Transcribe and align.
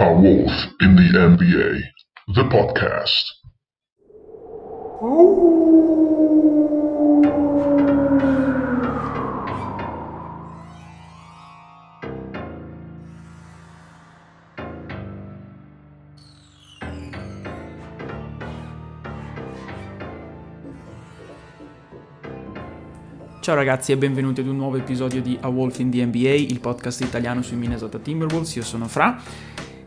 A 0.00 0.12
Wolf 0.12 0.52
in 0.80 0.94
the 0.94 1.10
NBA, 1.10 1.82
the 2.32 2.44
podcast. 2.44 3.34
Ciao 23.40 23.56
ragazzi 23.56 23.90
e 23.90 23.96
benvenuti 23.96 24.42
ad 24.42 24.46
un 24.46 24.56
nuovo 24.56 24.76
episodio 24.76 25.20
di 25.20 25.36
A 25.40 25.48
Wolf 25.48 25.80
in 25.80 25.90
the 25.90 26.04
NBA, 26.04 26.34
il 26.34 26.60
podcast 26.60 27.00
italiano 27.00 27.42
sui 27.42 27.56
Minnesota 27.56 27.98
Timberwolves. 27.98 28.54
Io 28.54 28.62
sono 28.62 28.86
Fra. 28.86 29.20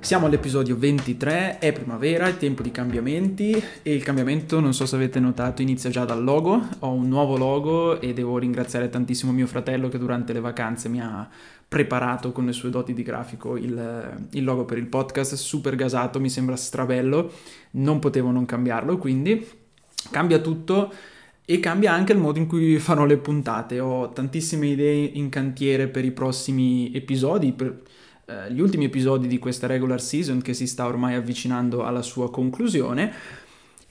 Siamo 0.01 0.25
all'episodio 0.25 0.75
23, 0.75 1.59
è 1.59 1.71
primavera, 1.71 2.25
è 2.25 2.35
tempo 2.35 2.63
di 2.63 2.71
cambiamenti 2.71 3.51
e 3.83 3.93
il 3.93 4.01
cambiamento, 4.01 4.59
non 4.59 4.73
so 4.73 4.87
se 4.87 4.95
avete 4.95 5.19
notato, 5.19 5.61
inizia 5.61 5.91
già 5.91 6.05
dal 6.05 6.23
logo. 6.23 6.59
Ho 6.79 6.91
un 6.91 7.07
nuovo 7.07 7.37
logo 7.37 8.01
e 8.01 8.11
devo 8.11 8.39
ringraziare 8.39 8.89
tantissimo 8.89 9.31
mio 9.31 9.45
fratello 9.45 9.89
che 9.89 9.99
durante 9.99 10.33
le 10.33 10.39
vacanze 10.39 10.89
mi 10.89 10.99
ha 10.99 11.29
preparato 11.67 12.31
con 12.31 12.47
le 12.47 12.51
sue 12.51 12.71
doti 12.71 12.95
di 12.95 13.03
grafico 13.03 13.55
il, 13.55 14.27
il 14.31 14.43
logo 14.43 14.65
per 14.65 14.79
il 14.79 14.87
podcast, 14.87 15.35
super 15.35 15.75
gasato, 15.75 16.19
mi 16.19 16.31
sembra 16.31 16.55
strabello, 16.55 17.31
non 17.73 17.99
potevo 17.99 18.31
non 18.31 18.45
cambiarlo, 18.45 18.97
quindi 18.97 19.47
cambia 20.09 20.39
tutto 20.39 20.91
e 21.45 21.59
cambia 21.59 21.93
anche 21.93 22.11
il 22.11 22.17
modo 22.17 22.39
in 22.39 22.47
cui 22.47 22.79
farò 22.79 23.05
le 23.05 23.17
puntate. 23.17 23.79
Ho 23.79 24.09
tantissime 24.09 24.65
idee 24.65 25.11
in 25.13 25.29
cantiere 25.29 25.87
per 25.87 26.03
i 26.03 26.11
prossimi 26.11 26.91
episodi, 26.91 27.51
per 27.53 27.81
eh, 28.31 28.51
gli 28.53 28.61
ultimi 28.61 28.85
episodi 28.85 29.27
di 29.27 29.39
questa 29.39 29.67
regular 29.67 30.01
season 30.01 30.41
che 30.41 30.53
si 30.53 30.67
sta 30.67 30.87
ormai 30.87 31.15
avvicinando 31.15 31.83
alla 31.83 32.01
sua 32.01 32.31
conclusione. 32.31 33.13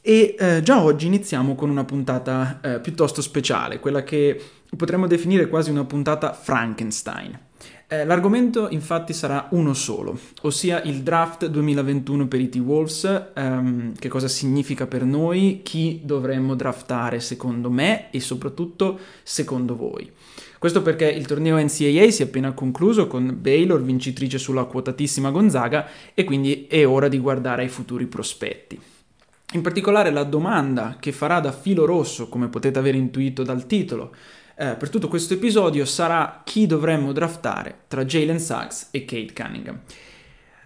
E 0.00 0.34
eh, 0.38 0.62
già 0.62 0.82
oggi 0.82 1.06
iniziamo 1.06 1.54
con 1.54 1.68
una 1.68 1.84
puntata 1.84 2.60
eh, 2.62 2.80
piuttosto 2.80 3.20
speciale, 3.20 3.80
quella 3.80 4.02
che 4.02 4.40
potremmo 4.74 5.06
definire 5.06 5.48
quasi 5.48 5.70
una 5.70 5.84
puntata 5.84 6.32
Frankenstein. 6.32 7.38
Eh, 7.86 8.04
l'argomento 8.04 8.68
infatti 8.70 9.12
sarà 9.12 9.48
uno 9.50 9.74
solo, 9.74 10.16
ossia 10.42 10.80
il 10.82 11.02
draft 11.02 11.46
2021 11.46 12.28
per 12.28 12.40
i 12.40 12.48
T-Wolves, 12.48 13.32
ehm, 13.34 13.94
che 13.98 14.08
cosa 14.08 14.28
significa 14.28 14.86
per 14.86 15.04
noi, 15.04 15.60
chi 15.64 16.00
dovremmo 16.04 16.54
draftare 16.54 17.18
secondo 17.18 17.68
me 17.68 18.10
e 18.10 18.20
soprattutto 18.20 18.96
secondo 19.24 19.74
voi. 19.74 20.08
Questo 20.60 20.82
perché 20.82 21.08
il 21.08 21.24
torneo 21.24 21.56
NCAA 21.56 22.10
si 22.10 22.20
è 22.20 22.26
appena 22.26 22.52
concluso 22.52 23.06
con 23.06 23.38
Baylor 23.40 23.82
vincitrice 23.82 24.36
sulla 24.36 24.64
quotatissima 24.64 25.30
Gonzaga 25.30 25.86
e 26.12 26.24
quindi 26.24 26.66
è 26.66 26.86
ora 26.86 27.08
di 27.08 27.18
guardare 27.18 27.62
ai 27.62 27.70
futuri 27.70 28.04
prospetti. 28.04 28.78
In 29.54 29.62
particolare 29.62 30.10
la 30.10 30.24
domanda 30.24 30.98
che 31.00 31.12
farà 31.12 31.40
da 31.40 31.50
filo 31.50 31.86
rosso, 31.86 32.28
come 32.28 32.48
potete 32.48 32.78
aver 32.78 32.94
intuito 32.94 33.42
dal 33.42 33.64
titolo, 33.64 34.14
eh, 34.54 34.74
per 34.74 34.90
tutto 34.90 35.08
questo 35.08 35.32
episodio 35.32 35.86
sarà 35.86 36.42
chi 36.44 36.66
dovremmo 36.66 37.12
draftare 37.12 37.84
tra 37.88 38.04
Jalen 38.04 38.38
Sachs 38.38 38.88
e 38.90 39.06
Kate 39.06 39.32
Cunningham. 39.32 39.80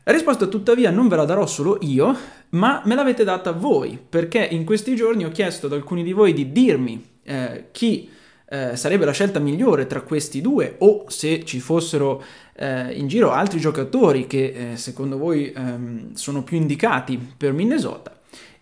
La 0.03 0.13
risposta 0.13 0.47
tuttavia 0.47 0.91
non 0.91 1.07
ve 1.07 1.15
la 1.15 1.25
darò 1.25 1.47
solo 1.47 1.79
io, 1.83 2.17
ma 2.49 2.83
me 2.85 2.97
l'avete 2.97 3.23
data 3.23 3.53
voi, 3.53 3.97
perché 4.09 4.45
in 4.45 4.65
questi 4.65 4.97
giorni 4.97 5.25
ho 5.25 5.31
chiesto 5.31 5.67
ad 5.67 5.73
alcuni 5.73 6.03
di 6.03 6.13
voi 6.13 6.33
di 6.33 6.51
dirmi 6.51 7.01
eh, 7.23 7.69
chi 7.71 8.11
eh, 8.55 8.77
sarebbe 8.77 9.05
la 9.05 9.13
scelta 9.13 9.41
migliore 9.41 9.89
tra 9.89 10.03
questi 10.03 10.41
due 10.41 10.77
o 10.79 11.07
se 11.09 11.45
ci 11.45 11.59
fossero 11.59 12.23
eh, 12.55 12.93
in 12.93 13.09
giro 13.09 13.33
altri 13.33 13.59
giocatori 13.59 14.29
che 14.29 14.73
eh, 14.73 14.77
secondo 14.77 15.19
voi 15.19 15.53
ehm, 15.53 16.15
sono 16.15 16.45
più 16.45 16.57
indicati 16.57 17.19
per 17.37 17.53
Minnesota. 17.53 18.17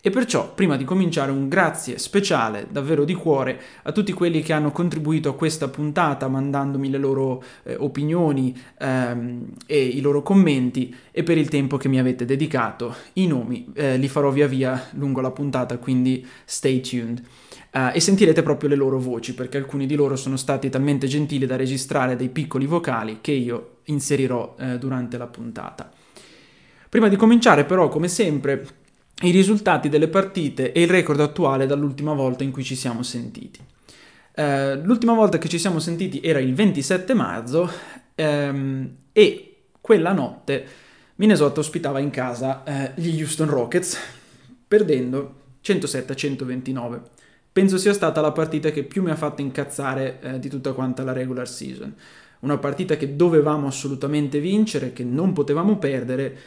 E 0.05 0.09
perciò, 0.09 0.53
prima 0.53 0.75
di 0.75 0.83
cominciare, 0.83 1.31
un 1.31 1.47
grazie 1.47 1.97
speciale, 1.97 2.67
davvero 2.69 3.05
di 3.05 3.13
cuore, 3.13 3.57
a 3.83 3.93
tutti 3.93 4.11
quelli 4.11 4.41
che 4.41 4.51
hanno 4.51 4.69
contribuito 4.69 5.29
a 5.29 5.33
questa 5.33 5.69
puntata 5.69 6.27
mandandomi 6.27 6.89
le 6.89 6.97
loro 6.97 7.41
eh, 7.63 7.77
opinioni 7.79 8.53
ehm, 8.79 9.53
e 9.65 9.81
i 9.81 10.01
loro 10.01 10.21
commenti 10.21 10.93
e 11.09 11.23
per 11.23 11.37
il 11.37 11.47
tempo 11.47 11.77
che 11.77 11.87
mi 11.87 11.99
avete 11.99 12.25
dedicato. 12.25 12.93
I 13.13 13.27
nomi 13.27 13.71
eh, 13.73 13.95
li 13.95 14.09
farò 14.09 14.29
via 14.29 14.45
via 14.45 14.89
lungo 14.95 15.21
la 15.21 15.31
puntata, 15.31 15.77
quindi 15.77 16.27
stay 16.43 16.81
tuned. 16.81 17.23
Uh, 17.71 17.91
e 17.93 18.01
sentirete 18.01 18.43
proprio 18.43 18.67
le 18.67 18.75
loro 18.75 18.99
voci, 18.99 19.33
perché 19.33 19.55
alcuni 19.55 19.85
di 19.85 19.95
loro 19.95 20.17
sono 20.17 20.35
stati 20.35 20.69
talmente 20.69 21.07
gentili 21.07 21.45
da 21.45 21.55
registrare 21.55 22.17
dei 22.17 22.27
piccoli 22.27 22.65
vocali 22.65 23.19
che 23.21 23.31
io 23.31 23.77
inserirò 23.85 24.55
uh, 24.59 24.77
durante 24.77 25.17
la 25.17 25.27
puntata. 25.27 25.89
Prima 26.89 27.07
di 27.07 27.15
cominciare, 27.15 27.63
però, 27.63 27.87
come 27.87 28.09
sempre, 28.09 28.81
i 29.23 29.31
risultati 29.31 29.89
delle 29.89 30.07
partite 30.07 30.71
e 30.71 30.81
il 30.81 30.89
record 30.89 31.19
attuale 31.19 31.65
dall'ultima 31.65 32.13
volta 32.13 32.43
in 32.43 32.51
cui 32.51 32.63
ci 32.63 32.75
siamo 32.75 33.03
sentiti. 33.03 33.59
Uh, 34.35 34.81
l'ultima 34.83 35.13
volta 35.13 35.37
che 35.37 35.47
ci 35.47 35.59
siamo 35.59 35.79
sentiti 35.79 36.19
era 36.21 36.39
il 36.39 36.55
27 36.55 37.13
marzo 37.13 37.71
um, 38.15 38.89
e 39.11 39.55
quella 39.79 40.11
notte 40.11 40.65
Minnesota 41.15 41.59
ospitava 41.59 41.99
in 41.99 42.09
casa 42.09 42.63
gli 42.95 43.21
Houston 43.21 43.47
Rockets, 43.47 43.97
perdendo 44.67 45.41
107 45.61 46.15
129 46.15 47.01
penso 47.53 47.77
sia 47.77 47.93
stata 47.93 48.19
la 48.19 48.31
partita 48.31 48.71
che 48.71 48.83
più 48.83 49.03
mi 49.03 49.11
ha 49.11 49.15
fatto 49.15 49.41
incazzare 49.41 50.19
eh, 50.21 50.39
di 50.39 50.49
tutta 50.49 50.73
quanta 50.73 51.03
la 51.03 51.13
regular 51.13 51.47
season. 51.47 51.93
Una 52.39 52.57
partita 52.57 52.97
che 52.97 53.15
dovevamo 53.15 53.67
assolutamente 53.67 54.39
vincere, 54.39 54.91
che 54.91 55.03
non 55.03 55.31
potevamo 55.31 55.77
perdere, 55.77 56.37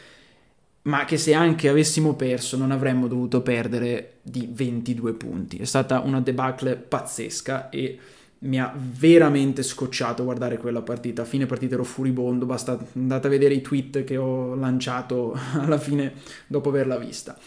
ma 0.87 1.05
che 1.05 1.17
se 1.17 1.33
anche 1.33 1.67
avessimo 1.67 2.15
perso 2.15 2.57
non 2.57 2.71
avremmo 2.71 3.07
dovuto 3.07 3.41
perdere 3.41 4.19
di 4.21 4.49
22 4.51 5.13
punti. 5.13 5.57
È 5.57 5.65
stata 5.65 5.99
una 5.99 6.21
debacle 6.21 6.75
pazzesca 6.75 7.69
e 7.69 7.99
mi 8.39 8.59
ha 8.59 8.73
veramente 8.75 9.63
scocciato 9.63 10.23
guardare 10.23 10.57
quella 10.57 10.81
partita. 10.81 11.23
A 11.23 11.25
fine 11.25 11.45
partita 11.45 11.73
ero 11.73 11.83
furibondo, 11.83 12.45
basta 12.45 12.79
andate 12.93 13.27
a 13.27 13.29
vedere 13.29 13.53
i 13.53 13.61
tweet 13.61 14.05
che 14.05 14.15
ho 14.15 14.55
lanciato 14.55 15.37
alla 15.59 15.77
fine 15.77 16.13
dopo 16.47 16.69
averla 16.69 16.97
vista. 16.97 17.37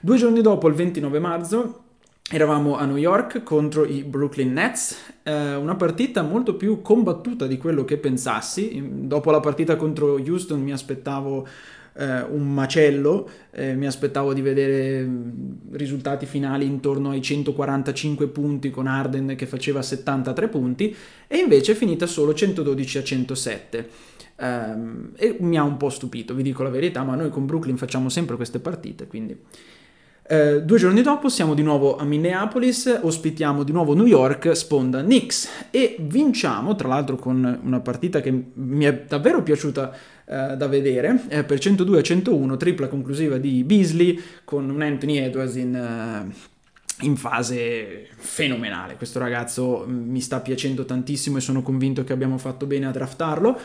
Due 0.00 0.16
giorni 0.16 0.40
dopo, 0.40 0.66
il 0.68 0.74
29 0.74 1.18
marzo, 1.18 1.82
Eravamo 2.30 2.76
a 2.76 2.84
New 2.84 2.96
York 2.98 3.42
contro 3.42 3.86
i 3.86 4.04
Brooklyn 4.04 4.52
Nets, 4.52 5.14
eh, 5.22 5.54
una 5.54 5.76
partita 5.76 6.20
molto 6.20 6.56
più 6.56 6.82
combattuta 6.82 7.46
di 7.46 7.56
quello 7.56 7.86
che 7.86 7.96
pensassi. 7.96 9.06
Dopo 9.06 9.30
la 9.30 9.40
partita 9.40 9.76
contro 9.76 10.16
Houston 10.16 10.60
mi 10.60 10.70
aspettavo 10.70 11.48
eh, 11.98 12.22
un 12.22 12.52
macello, 12.54 13.28
eh, 13.50 13.74
mi 13.74 13.86
aspettavo 13.86 14.32
di 14.32 14.40
vedere 14.40 15.02
mm, 15.02 15.72
risultati 15.72 16.26
finali 16.26 16.64
intorno 16.64 17.10
ai 17.10 17.20
145 17.20 18.28
punti 18.28 18.70
con 18.70 18.86
Arden 18.86 19.34
che 19.36 19.46
faceva 19.46 19.82
73 19.82 20.48
punti 20.48 20.94
e 21.26 21.38
invece 21.38 21.72
è 21.72 21.74
finita 21.74 22.06
solo 22.06 22.32
112 22.32 22.98
a 22.98 23.02
107. 23.02 23.88
Ehm, 24.40 25.10
e 25.16 25.36
mi 25.40 25.58
ha 25.58 25.64
un 25.64 25.76
po' 25.76 25.90
stupito, 25.90 26.34
vi 26.34 26.44
dico 26.44 26.62
la 26.62 26.70
verità, 26.70 27.02
ma 27.02 27.16
noi 27.16 27.30
con 27.30 27.46
Brooklyn 27.46 27.76
facciamo 27.76 28.08
sempre 28.08 28.36
queste 28.36 28.60
partite, 28.60 29.08
quindi 29.08 29.36
eh, 30.30 30.62
due 30.62 30.76
giorni 30.76 31.00
dopo 31.00 31.30
siamo 31.30 31.54
di 31.54 31.62
nuovo 31.62 31.96
a 31.96 32.04
Minneapolis, 32.04 33.00
ospitiamo 33.00 33.62
di 33.62 33.72
nuovo 33.72 33.94
New 33.94 34.04
York, 34.04 34.54
sponda 34.54 35.02
Knicks 35.02 35.48
e 35.70 35.96
vinciamo, 36.00 36.76
tra 36.76 36.86
l'altro 36.86 37.16
con 37.16 37.60
una 37.64 37.80
partita 37.80 38.20
che 38.20 38.30
mi 38.52 38.84
è 38.84 39.04
davvero 39.08 39.42
piaciuta 39.42 39.90
eh, 40.28 40.56
da 40.56 40.66
vedere, 40.66 41.22
eh, 41.28 41.44
per 41.44 41.58
102 41.58 41.98
a 41.98 42.02
101, 42.02 42.56
tripla 42.56 42.88
conclusiva 42.88 43.38
di 43.38 43.64
Beasley 43.64 44.20
con 44.44 44.68
un 44.68 44.82
Anthony 44.82 45.18
Edwards 45.18 45.54
in 45.56 45.74
eh, 45.74 46.56
in 47.02 47.14
fase 47.14 48.08
fenomenale. 48.16 48.96
Questo 48.96 49.20
ragazzo 49.20 49.84
mi 49.86 50.20
sta 50.20 50.40
piacendo 50.40 50.84
tantissimo 50.84 51.36
e 51.36 51.40
sono 51.40 51.62
convinto 51.62 52.02
che 52.02 52.12
abbiamo 52.12 52.38
fatto 52.38 52.66
bene 52.66 52.86
a 52.86 52.90
draftarlo 52.90 53.56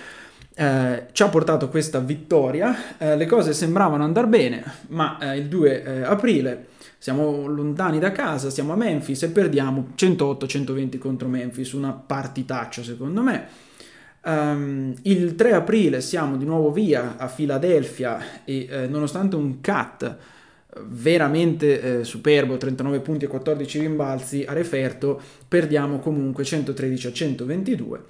eh, 0.55 1.07
ci 1.11 1.23
ha 1.23 1.29
portato 1.29 1.69
questa 1.69 1.99
vittoria. 1.99 2.97
Eh, 2.97 3.15
le 3.15 3.25
cose 3.25 3.53
sembravano 3.53 4.03
andare 4.03 4.27
bene, 4.27 4.63
ma 4.89 5.17
eh, 5.19 5.37
il 5.37 5.47
2 5.47 5.83
eh, 5.83 6.03
aprile 6.03 6.67
siamo 6.97 7.47
lontani 7.47 7.99
da 7.99 8.11
casa, 8.11 8.49
siamo 8.49 8.73
a 8.73 8.75
Memphis 8.77 9.23
e 9.23 9.29
perdiamo 9.29 9.89
108-120 9.97 10.97
contro 10.97 11.27
Memphis, 11.27 11.73
una 11.73 11.91
partitaccia 11.91 12.83
secondo 12.83 13.21
me. 13.21 13.71
Um, 14.25 14.93
il 15.01 15.35
3 15.35 15.53
aprile 15.53 15.99
siamo 15.99 16.37
di 16.37 16.45
nuovo 16.45 16.71
via 16.71 17.17
a 17.17 17.27
Filadelfia 17.27 18.43
e 18.45 18.67
eh, 18.69 18.87
nonostante 18.87 19.35
un 19.35 19.59
cut 19.59 20.17
veramente 20.87 21.99
eh, 21.99 22.03
superbo, 22.03 22.57
39 22.57 22.99
punti 23.01 23.25
e 23.25 23.27
14 23.27 23.79
rimbalzi 23.79 24.45
a 24.47 24.53
referto, 24.53 25.21
perdiamo 25.47 25.99
comunque 25.99 26.43
113 26.43 27.07
a 27.07 27.11
122 27.11 28.03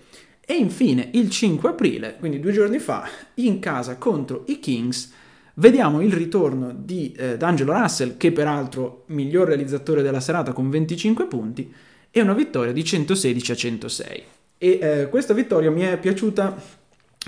e 0.45 0.55
infine 0.55 1.09
il 1.13 1.29
5 1.29 1.69
aprile, 1.69 2.15
quindi 2.19 2.39
due 2.39 2.51
giorni 2.51 2.79
fa, 2.79 3.07
in 3.35 3.59
casa 3.59 3.97
contro 3.97 4.43
i 4.47 4.59
Kings, 4.59 5.11
vediamo 5.55 6.01
il 6.01 6.11
ritorno 6.11 6.73
di 6.77 7.13
eh, 7.17 7.37
D'Angelo 7.37 7.73
Russell, 7.73 8.17
che 8.17 8.31
peraltro 8.31 9.03
miglior 9.07 9.47
realizzatore 9.47 10.01
della 10.01 10.19
serata 10.19 10.51
con 10.51 10.69
25 10.69 11.25
punti, 11.27 11.73
e 12.11 12.21
una 12.21 12.33
vittoria 12.33 12.71
di 12.71 12.83
116 12.83 13.51
a 13.51 13.55
106. 13.55 14.23
E 14.63 14.79
eh, 14.81 15.09
questa 15.09 15.33
vittoria 15.33 15.69
mi 15.69 15.81
è 15.81 15.97
piaciuta 15.97 16.55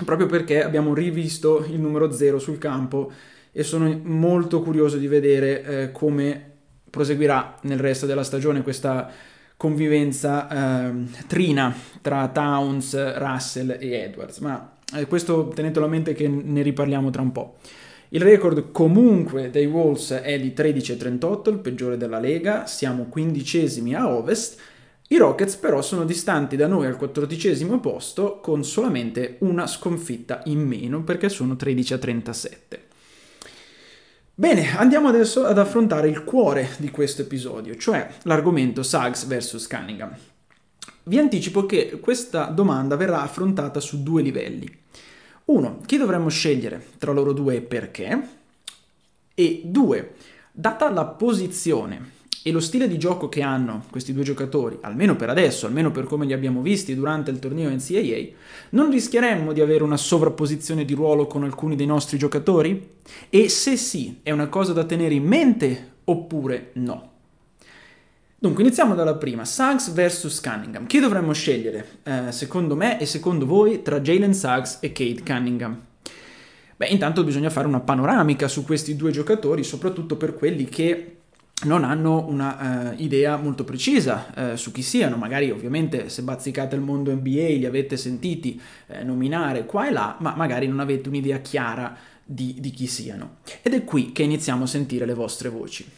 proprio 0.06 0.26
perché 0.26 0.64
abbiamo 0.64 0.94
rivisto 0.94 1.66
il 1.68 1.78
numero 1.78 2.10
0 2.10 2.38
sul 2.38 2.56
campo 2.56 3.12
e 3.52 3.62
sono 3.62 4.00
molto 4.04 4.62
curioso 4.62 4.96
di 4.96 5.06
vedere 5.06 5.62
eh, 5.62 5.92
come 5.92 6.52
proseguirà 6.88 7.58
nel 7.64 7.78
resto 7.78 8.06
della 8.06 8.24
stagione 8.24 8.62
questa 8.62 9.10
convivenza 9.54 10.48
eh, 10.88 10.92
trina 11.26 11.76
tra 12.00 12.26
Towns, 12.28 13.18
Russell 13.18 13.76
e 13.80 13.90
Edwards, 13.90 14.38
ma 14.38 14.72
eh, 14.94 15.06
questo 15.06 15.48
tenetelo 15.48 15.84
a 15.84 15.90
mente 15.90 16.14
che 16.14 16.28
ne 16.28 16.62
riparliamo 16.62 17.10
tra 17.10 17.20
un 17.20 17.32
po'. 17.32 17.56
Il 18.10 18.22
record 18.22 18.72
comunque 18.72 19.50
dei 19.50 19.66
Wolves 19.66 20.10
è 20.10 20.40
di 20.40 20.54
13-38, 20.56 21.50
il 21.50 21.58
peggiore 21.58 21.98
della 21.98 22.18
Lega, 22.18 22.64
siamo 22.64 23.08
quindicesimi 23.10 23.94
a 23.94 24.08
ovest, 24.08 24.58
i 25.08 25.18
Rockets 25.18 25.54
però 25.54 25.82
sono 25.82 26.04
distanti 26.04 26.56
da 26.56 26.66
noi 26.66 26.86
al 26.86 26.96
quattordicesimo 26.96 27.78
posto 27.78 28.40
con 28.40 28.64
solamente 28.64 29.36
una 29.40 29.68
sconfitta 29.68 30.42
in 30.46 30.66
meno 30.66 31.04
perché 31.04 31.28
sono 31.28 31.54
13 31.54 31.98
37. 31.98 32.84
Bene, 34.34 34.76
andiamo 34.76 35.06
adesso 35.06 35.44
ad 35.44 35.58
affrontare 35.58 36.08
il 36.08 36.24
cuore 36.24 36.70
di 36.78 36.90
questo 36.90 37.22
episodio, 37.22 37.76
cioè 37.76 38.06
l'argomento 38.24 38.82
Suggs 38.82 39.26
vs 39.26 39.66
Cunningham. 39.68 40.14
Vi 41.04 41.18
anticipo 41.18 41.66
che 41.66 42.00
questa 42.00 42.46
domanda 42.46 42.96
verrà 42.96 43.22
affrontata 43.22 43.78
su 43.78 44.02
due 44.02 44.22
livelli. 44.22 44.68
Uno, 45.44 45.80
chi 45.86 45.98
dovremmo 45.98 46.28
scegliere 46.28 46.84
tra 46.98 47.12
loro 47.12 47.32
due 47.32 47.56
e 47.56 47.60
perché? 47.60 48.28
E 49.32 49.62
due, 49.64 50.14
data 50.50 50.90
la 50.90 51.04
posizione 51.04 52.14
e 52.46 52.52
lo 52.52 52.60
stile 52.60 52.86
di 52.86 52.96
gioco 52.96 53.28
che 53.28 53.42
hanno 53.42 53.82
questi 53.90 54.12
due 54.12 54.22
giocatori, 54.22 54.78
almeno 54.82 55.16
per 55.16 55.28
adesso, 55.28 55.66
almeno 55.66 55.90
per 55.90 56.04
come 56.04 56.26
li 56.26 56.32
abbiamo 56.32 56.62
visti 56.62 56.94
durante 56.94 57.32
il 57.32 57.40
torneo 57.40 57.68
NCAA, 57.68 58.36
non 58.70 58.88
rischieremmo 58.88 59.52
di 59.52 59.60
avere 59.60 59.82
una 59.82 59.96
sovrapposizione 59.96 60.84
di 60.84 60.94
ruolo 60.94 61.26
con 61.26 61.42
alcuni 61.42 61.74
dei 61.74 61.86
nostri 61.86 62.18
giocatori? 62.18 62.98
E 63.30 63.48
se 63.48 63.76
sì, 63.76 64.20
è 64.22 64.30
una 64.30 64.46
cosa 64.46 64.72
da 64.72 64.84
tenere 64.84 65.14
in 65.14 65.24
mente 65.24 65.94
oppure 66.04 66.70
no? 66.74 67.14
Dunque, 68.38 68.62
iniziamo 68.62 68.94
dalla 68.94 69.16
prima, 69.16 69.44
Suggs 69.44 69.90
vs 69.92 70.40
Cunningham. 70.40 70.86
Chi 70.86 71.00
dovremmo 71.00 71.32
scegliere, 71.32 71.98
eh, 72.04 72.30
secondo 72.30 72.76
me 72.76 73.00
e 73.00 73.06
secondo 73.06 73.44
voi, 73.44 73.82
tra 73.82 73.98
Jalen 73.98 74.32
Suggs 74.32 74.78
e 74.82 74.92
Kate 74.92 75.24
Cunningham? 75.24 75.80
Beh, 76.76 76.86
intanto 76.86 77.24
bisogna 77.24 77.50
fare 77.50 77.66
una 77.66 77.80
panoramica 77.80 78.46
su 78.46 78.64
questi 78.64 78.94
due 78.94 79.10
giocatori, 79.10 79.64
soprattutto 79.64 80.16
per 80.16 80.36
quelli 80.36 80.66
che 80.66 81.15
non 81.64 81.84
hanno 81.84 82.26
una 82.28 82.92
uh, 82.92 83.02
idea 83.02 83.36
molto 83.36 83.64
precisa 83.64 84.26
uh, 84.34 84.56
su 84.56 84.72
chi 84.72 84.82
siano, 84.82 85.16
magari 85.16 85.50
ovviamente 85.50 86.10
se 86.10 86.22
bazzicate 86.22 86.76
il 86.76 86.82
mondo 86.82 87.10
NBA 87.12 87.56
li 87.56 87.64
avete 87.64 87.96
sentiti 87.96 88.60
uh, 88.88 89.04
nominare 89.04 89.64
qua 89.64 89.88
e 89.88 89.90
là, 89.90 90.16
ma 90.20 90.34
magari 90.36 90.68
non 90.68 90.80
avete 90.80 91.08
un'idea 91.08 91.38
chiara 91.38 91.96
di, 92.22 92.56
di 92.58 92.70
chi 92.70 92.86
siano. 92.86 93.36
Ed 93.62 93.72
è 93.72 93.84
qui 93.84 94.12
che 94.12 94.22
iniziamo 94.22 94.64
a 94.64 94.66
sentire 94.66 95.06
le 95.06 95.14
vostre 95.14 95.48
voci. 95.48 95.88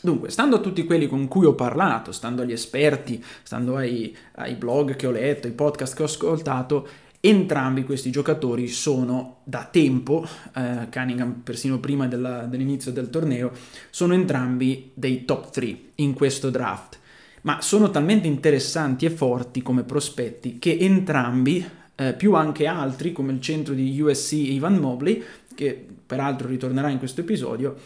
Dunque, 0.00 0.30
stando 0.30 0.56
a 0.56 0.60
tutti 0.60 0.84
quelli 0.84 1.08
con 1.08 1.26
cui 1.26 1.46
ho 1.46 1.54
parlato, 1.54 2.12
stando 2.12 2.42
agli 2.42 2.52
esperti, 2.52 3.22
stando 3.42 3.76
ai, 3.76 4.16
ai 4.34 4.54
blog 4.54 4.94
che 4.94 5.06
ho 5.06 5.10
letto, 5.10 5.48
ai 5.48 5.52
podcast 5.52 5.96
che 5.96 6.02
ho 6.02 6.04
ascoltato, 6.04 6.88
Entrambi 7.20 7.84
questi 7.84 8.10
giocatori 8.10 8.68
sono 8.68 9.38
da 9.44 9.68
tempo, 9.70 10.26
eh, 10.54 10.88
Cunningham 10.90 11.40
persino 11.42 11.78
prima 11.80 12.06
della, 12.06 12.42
dell'inizio 12.42 12.92
del 12.92 13.10
torneo, 13.10 13.52
sono 13.90 14.14
entrambi 14.14 14.90
dei 14.94 15.24
top 15.24 15.50
3 15.50 15.78
in 15.96 16.12
questo 16.12 16.50
draft, 16.50 16.98
ma 17.42 17.60
sono 17.62 17.90
talmente 17.90 18.26
interessanti 18.26 19.06
e 19.06 19.10
forti 19.10 19.62
come 19.62 19.82
prospetti 19.82 20.58
che 20.58 20.76
entrambi, 20.78 21.66
eh, 21.94 22.12
più 22.12 22.34
anche 22.34 22.66
altri 22.66 23.12
come 23.12 23.32
il 23.32 23.40
centro 23.40 23.72
di 23.74 24.00
USC 24.00 24.32
Ivan 24.32 24.76
Mobley, 24.76 25.22
che 25.54 25.86
peraltro 26.06 26.46
ritornerà 26.46 26.90
in 26.90 26.98
questo 26.98 27.22
episodio, 27.22 27.76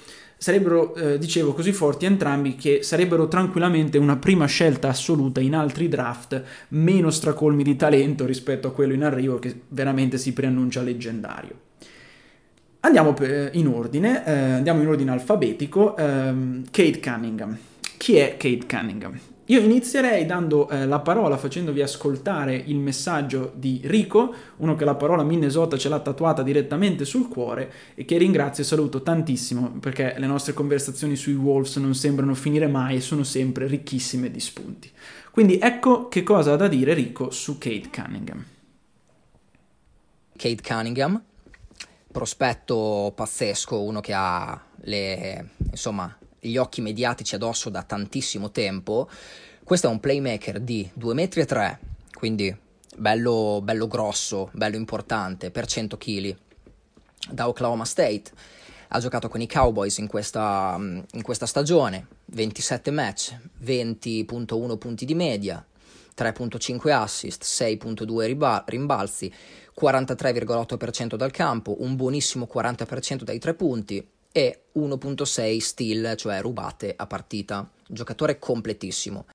sarebbero, 0.40 0.94
eh, 0.94 1.18
dicevo, 1.18 1.52
così 1.52 1.70
forti 1.70 2.06
entrambi 2.06 2.56
che 2.56 2.82
sarebbero 2.82 3.28
tranquillamente 3.28 3.98
una 3.98 4.16
prima 4.16 4.46
scelta 4.46 4.88
assoluta 4.88 5.38
in 5.38 5.54
altri 5.54 5.86
draft 5.86 6.42
meno 6.68 7.10
stracolmi 7.10 7.62
di 7.62 7.76
talento 7.76 8.24
rispetto 8.24 8.68
a 8.68 8.72
quello 8.72 8.94
in 8.94 9.04
arrivo 9.04 9.38
che 9.38 9.54
veramente 9.68 10.16
si 10.16 10.32
preannuncia 10.32 10.80
leggendario. 10.80 11.68
Andiamo 12.80 13.14
in 13.52 13.66
ordine, 13.66 14.26
eh, 14.26 14.32
andiamo 14.32 14.80
in 14.80 14.88
ordine 14.88 15.10
alfabetico. 15.10 15.94
Eh, 15.94 16.62
Kate 16.70 17.00
Cunningham. 17.00 17.58
Chi 17.98 18.16
è 18.16 18.38
Kate 18.38 18.64
Cunningham? 18.66 19.29
Io 19.50 19.58
inizierei 19.58 20.26
dando 20.26 20.68
eh, 20.68 20.86
la 20.86 21.00
parola, 21.00 21.36
facendovi 21.36 21.82
ascoltare 21.82 22.54
il 22.54 22.76
messaggio 22.76 23.50
di 23.56 23.80
Rico, 23.82 24.32
uno 24.58 24.76
che 24.76 24.84
la 24.84 24.94
parola 24.94 25.24
Minnesota 25.24 25.76
ce 25.76 25.88
l'ha 25.88 25.98
tatuata 25.98 26.44
direttamente 26.44 27.04
sul 27.04 27.26
cuore 27.26 27.72
e 27.96 28.04
che 28.04 28.16
ringrazio 28.16 28.62
e 28.62 28.66
saluto 28.66 29.02
tantissimo 29.02 29.70
perché 29.80 30.14
le 30.18 30.26
nostre 30.28 30.52
conversazioni 30.52 31.16
sui 31.16 31.34
Wolves 31.34 31.74
non 31.78 31.96
sembrano 31.96 32.34
finire 32.34 32.68
mai 32.68 32.96
e 32.96 33.00
sono 33.00 33.24
sempre 33.24 33.66
ricchissime 33.66 34.30
di 34.30 34.38
spunti. 34.38 34.88
Quindi 35.32 35.58
ecco 35.58 36.06
che 36.06 36.22
cosa 36.22 36.52
ha 36.52 36.56
da 36.56 36.68
dire 36.68 36.94
Rico 36.94 37.32
su 37.32 37.58
Kate 37.58 37.90
Cunningham. 37.92 38.44
Kate 40.36 40.62
Cunningham, 40.62 41.20
prospetto 42.12 43.12
pazzesco, 43.16 43.82
uno 43.82 44.00
che 44.00 44.12
ha 44.14 44.62
le, 44.82 45.48
insomma, 45.72 46.16
gli 46.40 46.56
occhi 46.56 46.80
mediatici 46.80 47.34
addosso 47.34 47.70
da 47.70 47.82
tantissimo 47.82 48.50
tempo. 48.50 49.08
Questo 49.62 49.86
è 49.86 49.90
un 49.90 50.00
playmaker 50.00 50.58
di 50.58 50.90
2,3 50.98 51.70
m, 51.70 51.78
quindi 52.12 52.56
bello, 52.96 53.60
bello 53.62 53.86
grosso, 53.86 54.50
bello 54.52 54.76
importante, 54.76 55.50
per 55.50 55.66
100 55.66 55.96
kg, 55.96 56.36
da 57.30 57.46
Oklahoma 57.46 57.84
State. 57.84 58.24
Ha 58.92 58.98
giocato 58.98 59.28
con 59.28 59.40
i 59.40 59.46
Cowboys 59.46 59.98
in 59.98 60.08
questa, 60.08 60.76
in 60.78 61.22
questa 61.22 61.46
stagione, 61.46 62.08
27 62.24 62.90
match, 62.90 63.38
20.1 63.62 64.78
punti 64.78 65.04
di 65.04 65.14
media, 65.14 65.64
3.5 66.16 66.90
assist, 66.90 67.44
6.2 67.44 68.62
rimbalzi, 68.66 69.32
43,8% 69.80 71.14
dal 71.14 71.30
campo, 71.30 71.76
un 71.82 71.94
buonissimo 71.94 72.48
40% 72.52 73.22
dai 73.22 73.38
tre 73.38 73.54
punti, 73.54 74.04
e 74.32 74.64
1.6 74.76 75.58
steal, 75.58 76.16
cioè 76.16 76.40
rubate 76.40 76.94
a 76.96 77.06
partita. 77.06 77.68
Giocatore 77.86 78.38
completissimo. 78.38 79.26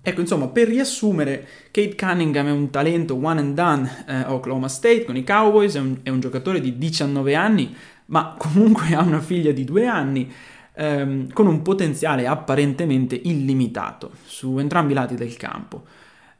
Ecco, 0.00 0.20
insomma, 0.20 0.48
per 0.48 0.68
riassumere, 0.68 1.46
Kate 1.70 1.94
Cunningham 1.94 2.46
è 2.46 2.50
un 2.50 2.70
talento 2.70 3.14
one 3.16 3.40
and 3.40 3.54
done 3.54 4.04
eh, 4.06 4.14
a 4.14 4.32
Oklahoma 4.32 4.68
State 4.68 5.04
con 5.04 5.16
i 5.16 5.24
Cowboys, 5.24 5.74
è 5.74 5.80
un, 5.80 5.98
è 6.02 6.08
un, 6.08 6.20
giocatore 6.20 6.60
di 6.60 6.78
19 6.78 7.34
anni, 7.34 7.74
ma 8.06 8.34
comunque 8.38 8.94
ha 8.94 9.02
una 9.02 9.20
figlia 9.20 9.52
di 9.52 9.64
2 9.64 9.86
anni, 9.86 10.32
ehm, 10.74 11.32
con 11.32 11.46
un 11.46 11.60
potenziale 11.60 12.26
apparentemente 12.26 13.20
illimitato 13.22 14.12
su 14.24 14.58
entrambi 14.58 14.92
i 14.92 14.94
lati 14.94 15.14
del 15.14 15.36
campo 15.36 15.84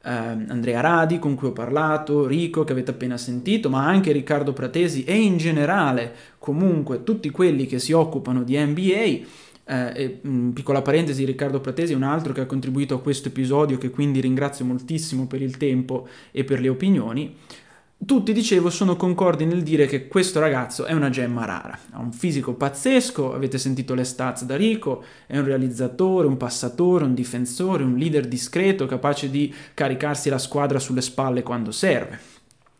eh, 0.09 0.47
Andrea 0.49 0.81
Radi 0.81 1.19
con 1.19 1.35
cui 1.35 1.49
ho 1.49 1.53
parlato, 1.53 2.27
Rico 2.27 2.65
che 2.65 2.73
avete 2.73 2.93
appena 2.93 3.19
sentito, 3.19 3.69
ma 3.69 3.85
anche 3.85 4.11
Riccardo 4.11 4.55
Pratesi 4.55 5.05
e 5.05 5.15
in 5.15 5.37
generale 5.37 6.15
comunque 6.39 7.03
tutti 7.03 7.29
quelli 7.29 7.67
che 7.67 7.79
si 7.79 7.93
occupano 7.93 8.43
di 8.43 8.57
NBA. 8.57 9.37
Eh, 9.71 9.93
e, 9.95 10.19
mh, 10.23 10.51
piccola 10.51 10.81
parentesi, 10.81 11.27
Riccardo 11.27 11.61
Pratesi 11.61 11.93
è 11.93 11.97
un 11.97 12.05
altro 12.05 12.33
che 12.33 12.41
ha 12.41 12.47
contribuito 12.47 12.95
a 12.95 13.01
questo 13.03 13.29
episodio 13.29 13.77
che 13.77 13.91
quindi 13.91 14.21
ringrazio 14.21 14.65
moltissimo 14.65 15.27
per 15.27 15.43
il 15.43 15.59
tempo 15.59 16.09
e 16.31 16.43
per 16.43 16.61
le 16.61 16.71
opinioni. 16.71 17.37
Tutti, 18.07 18.33
dicevo, 18.33 18.71
sono 18.71 18.95
concordi 18.95 19.45
nel 19.45 19.65
dire 19.65 19.87
che 19.87 20.07
questo 20.07 20.39
ragazzo 20.39 20.85
è 20.85 20.93
una 20.93 21.11
gemma 21.11 21.45
rara. 21.45 21.77
Ha 21.91 21.99
un 21.99 22.13
fisico 22.13 22.55
pazzesco, 22.55 23.35
avete 23.35 23.59
sentito 23.59 23.93
le 23.95 24.05
stats 24.05 24.45
da 24.45 24.57
Rico, 24.57 25.03
è 25.27 25.37
un 25.37 25.45
realizzatore, 25.45 26.29
un 26.29 26.37
passatore, 26.37 27.05
un 27.05 27.13
difensore, 27.13 27.83
un 27.83 27.97
leader 27.97 28.29
discreto, 28.29 28.87
capace 28.87 29.29
di 29.31 29.53
caricarsi 29.75 30.29
la 30.29 30.39
squadra 30.39 30.79
sulle 30.79 31.03
spalle 31.03 31.43
quando 31.43 31.73
serve. 31.73 32.21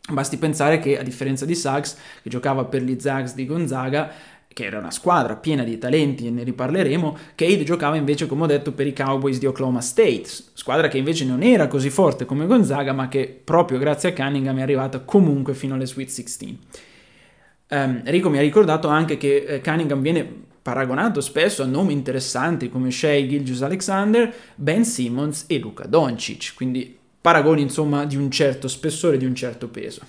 Basti 0.09 0.37
pensare 0.37 0.79
che, 0.79 0.97
a 0.97 1.03
differenza 1.03 1.45
di 1.45 1.53
Suggs, 1.53 1.97
che 2.23 2.29
giocava 2.29 2.63
per 2.63 2.81
gli 2.81 2.97
Zags 2.97 3.35
di 3.35 3.45
Gonzaga, 3.45 4.09
che 4.51 4.65
era 4.65 4.79
una 4.79 4.91
squadra 4.91 5.35
piena 5.35 5.63
di 5.63 5.77
talenti 5.77 6.27
e 6.27 6.31
ne 6.31 6.43
riparleremo, 6.43 7.17
Cade 7.35 7.63
giocava 7.63 7.95
invece, 7.95 8.25
come 8.25 8.43
ho 8.43 8.47
detto, 8.47 8.71
per 8.73 8.87
i 8.87 8.93
Cowboys 8.93 9.37
di 9.37 9.45
Oklahoma 9.45 9.79
State, 9.79 10.25
squadra 10.53 10.87
che 10.87 10.97
invece 10.97 11.23
non 11.23 11.43
era 11.43 11.67
così 11.67 11.89
forte 11.89 12.25
come 12.25 12.45
Gonzaga, 12.45 12.91
ma 12.91 13.07
che 13.07 13.41
proprio 13.43 13.77
grazie 13.77 14.09
a 14.09 14.13
Cunningham 14.13 14.57
è 14.57 14.61
arrivata 14.61 14.99
comunque 14.99 15.53
fino 15.53 15.75
alle 15.75 15.85
Sweet 15.85 16.09
16. 16.09 16.45
Um, 16.45 16.57
ehm, 17.77 18.01
Enrico 18.05 18.29
mi 18.29 18.39
ha 18.39 18.41
ricordato 18.41 18.87
anche 18.87 19.17
che 19.17 19.45
eh, 19.47 19.61
Cunningham 19.61 20.01
viene 20.01 20.47
paragonato 20.61 21.21
spesso 21.21 21.63
a 21.63 21.65
nomi 21.65 21.93
interessanti 21.93 22.69
come 22.69 22.91
Shea 22.91 23.25
Gilgius 23.25 23.61
Alexander, 23.61 24.33
Ben 24.55 24.83
Simmons 24.83 25.45
e 25.47 25.57
Luca 25.59 25.85
Doncic, 25.85 26.53
quindi 26.55 26.97
paragoni 27.21 27.61
insomma 27.61 28.05
di 28.05 28.15
un 28.15 28.29
certo 28.29 28.67
spessore, 28.67 29.17
di 29.17 29.25
un 29.25 29.35
certo 29.35 29.67
peso. 29.67 30.01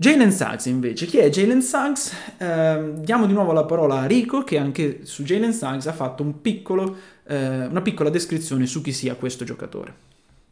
Jalen 0.00 0.32
Suggs 0.32 0.64
invece, 0.64 1.04
chi 1.04 1.18
è 1.18 1.28
Jalen 1.28 1.60
Suggs? 1.60 2.10
Eh, 2.38 2.92
diamo 3.00 3.26
di 3.26 3.34
nuovo 3.34 3.52
la 3.52 3.66
parola 3.66 4.00
a 4.00 4.06
Rico 4.06 4.44
che 4.44 4.56
anche 4.56 5.00
su 5.02 5.24
Jalen 5.24 5.52
Suggs 5.52 5.88
ha 5.88 5.92
fatto 5.92 6.22
un 6.22 6.40
piccolo, 6.40 6.96
eh, 7.26 7.66
una 7.66 7.82
piccola 7.82 8.08
descrizione 8.08 8.64
su 8.64 8.80
chi 8.80 8.94
sia 8.94 9.14
questo 9.16 9.44
giocatore. 9.44 9.94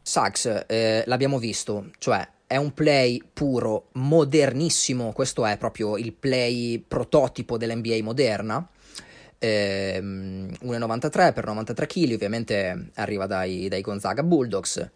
Suggs, 0.02 0.64
eh, 0.66 1.02
l'abbiamo 1.06 1.38
visto, 1.38 1.86
cioè 1.96 2.28
è 2.46 2.58
un 2.58 2.74
play 2.74 3.22
puro, 3.32 3.88
modernissimo, 3.92 5.12
questo 5.12 5.46
è 5.46 5.56
proprio 5.56 5.96
il 5.96 6.12
play 6.12 6.84
prototipo 6.86 7.56
dell'NBA 7.56 8.02
moderna. 8.02 8.68
Ehm, 9.38 10.50
1,93 10.60 11.32
per 11.32 11.46
93 11.46 11.86
kg, 11.86 12.12
ovviamente 12.12 12.90
arriva 12.96 13.24
dai, 13.24 13.68
dai 13.68 13.80
Gonzaga 13.80 14.22
Bulldogs. 14.22 14.90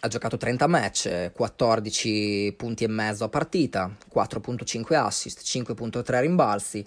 Ha 0.00 0.08
giocato 0.08 0.36
30 0.36 0.66
match, 0.66 1.32
14 1.32 2.54
punti 2.56 2.84
e 2.84 2.88
mezzo 2.88 3.24
a 3.24 3.28
partita, 3.28 3.94
4.5 4.12 4.94
assist, 4.94 5.42
5.3 5.42 6.20
rimbalzi, 6.20 6.84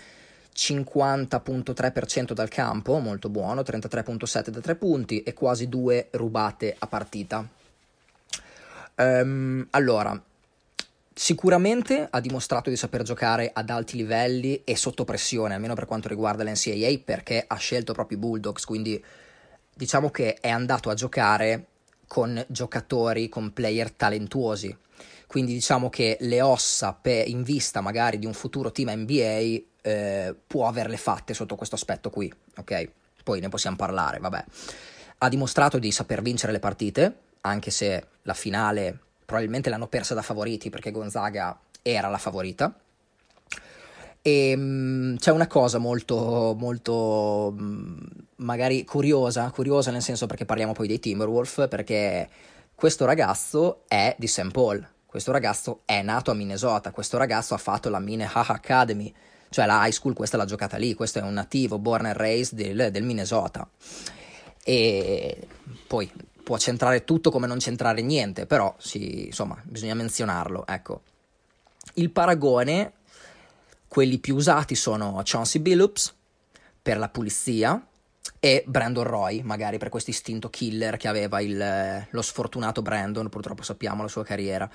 50.3% 0.53 2.33
dal 2.33 2.49
campo, 2.49 2.97
molto 2.99 3.29
buono, 3.29 3.61
33.7 3.61 4.49
da 4.49 4.59
3 4.61 4.75
punti 4.75 5.23
e 5.23 5.33
quasi 5.33 5.69
2 5.69 6.09
rubate 6.11 6.75
a 6.77 6.87
partita. 6.87 7.47
Um, 8.95 9.67
allora, 9.71 10.21
sicuramente 11.13 12.07
ha 12.09 12.19
dimostrato 12.19 12.69
di 12.69 12.77
saper 12.77 13.03
giocare 13.03 13.49
ad 13.53 13.69
alti 13.69 13.97
livelli 13.97 14.63
e 14.63 14.75
sotto 14.75 15.03
pressione, 15.03 15.53
almeno 15.53 15.73
per 15.73 15.85
quanto 15.85 16.07
riguarda 16.07 16.43
l'NCAA, 16.43 16.99
perché 17.03 17.43
ha 17.45 17.55
scelto 17.55 17.93
proprio 17.93 18.17
i 18.17 18.21
Bulldogs, 18.21 18.65
quindi 18.65 19.03
diciamo 19.73 20.09
che 20.09 20.35
è 20.35 20.49
andato 20.49 20.89
a 20.89 20.93
giocare 20.93 21.67
con 22.07 22.43
giocatori, 22.47 23.29
con 23.29 23.53
player 23.53 23.91
talentuosi. 23.91 24.75
Quindi 25.27 25.53
diciamo 25.53 25.89
che 25.89 26.17
le 26.21 26.41
ossa 26.41 26.93
pe- 26.93 27.25
in 27.27 27.43
vista 27.43 27.81
magari 27.81 28.19
di 28.19 28.25
un 28.25 28.33
futuro 28.33 28.71
team 28.71 28.91
NBA 28.91 29.63
eh, 29.81 30.35
può 30.45 30.67
averle 30.67 30.97
fatte 30.97 31.33
sotto 31.33 31.55
questo 31.55 31.75
aspetto 31.75 32.09
qui, 32.09 32.31
ok? 32.57 32.89
Poi 33.23 33.39
ne 33.39 33.49
possiamo 33.49 33.75
parlare, 33.75 34.19
vabbè. 34.19 34.45
Ha 35.17 35.29
dimostrato 35.29 35.79
di 35.79 35.91
saper 35.91 36.21
vincere 36.21 36.51
le 36.51 36.59
partite, 36.59 37.17
anche 37.41 37.71
se 37.71 38.07
la 38.21 38.33
finale 38.33 38.99
probabilmente 39.25 39.69
l'hanno 39.69 39.87
persa 39.87 40.13
da 40.13 40.21
favoriti 40.21 40.69
perché 40.69 40.91
Gonzaga 40.91 41.57
era 41.81 42.07
la 42.07 42.17
favorita. 42.17 42.73
E 44.27 44.55
um, 44.55 45.17
c'è 45.17 45.29
una 45.29 45.45
cosa 45.45 45.77
molto, 45.77 46.55
molto 46.57 47.53
um, 47.55 48.03
magari 48.37 48.83
curiosa, 48.83 49.51
curiosa 49.51 49.91
nel 49.91 50.01
senso 50.01 50.25
perché 50.25 50.45
parliamo 50.45 50.73
poi 50.73 50.87
dei 50.87 50.97
Timberwolf, 50.97 51.67
perché 51.67 52.27
questo 52.73 53.05
ragazzo 53.05 53.83
è 53.87 54.15
di 54.17 54.25
St. 54.25 54.49
Paul, 54.49 54.83
questo 55.05 55.31
ragazzo 55.31 55.81
è 55.85 56.01
nato 56.01 56.31
a 56.31 56.33
Minnesota, 56.33 56.89
questo 56.89 57.17
ragazzo 57.17 57.53
ha 57.53 57.59
fatto 57.59 57.89
la 57.89 57.99
Minnehaha 57.99 58.47
Academy, 58.47 59.13
cioè 59.49 59.67
la 59.67 59.85
high 59.85 59.91
school, 59.93 60.15
questa 60.15 60.37
l'ha 60.37 60.45
giocata 60.45 60.77
lì, 60.77 60.95
questo 60.95 61.19
è 61.19 61.21
un 61.21 61.33
nativo 61.33 61.77
born 61.77 62.07
and 62.07 62.15
raised 62.15 62.59
del, 62.59 62.89
del 62.91 63.03
Minnesota. 63.03 63.69
E 64.63 65.47
poi 65.85 66.11
può 66.43 66.57
centrare 66.57 67.03
tutto 67.03 67.29
come 67.29 67.45
non 67.45 67.59
centrare 67.59 68.01
niente, 68.01 68.47
però 68.47 68.73
sì, 68.79 69.27
insomma, 69.27 69.55
bisogna 69.61 69.93
menzionarlo, 69.93 70.65
ecco. 70.65 71.01
Il 71.93 72.09
paragone, 72.09 72.93
quelli 73.87 74.19
più 74.19 74.35
usati 74.35 74.75
sono 74.75 75.21
Chauncey 75.23 75.61
Billups 75.61 76.13
per 76.81 76.97
la 76.97 77.09
pulizia 77.09 77.85
e 78.39 78.63
Brandon 78.67 79.03
Roy, 79.03 79.41
magari 79.41 79.77
per 79.77 79.89
questo 79.89 80.09
istinto 80.09 80.49
killer 80.49 80.97
che 80.97 81.07
aveva 81.07 81.41
il, 81.41 82.07
lo 82.09 82.21
sfortunato 82.21 82.81
Brandon, 82.81 83.29
purtroppo 83.29 83.63
sappiamo 83.63 84.01
la 84.01 84.07
sua 84.07 84.23
carriera. 84.23 84.69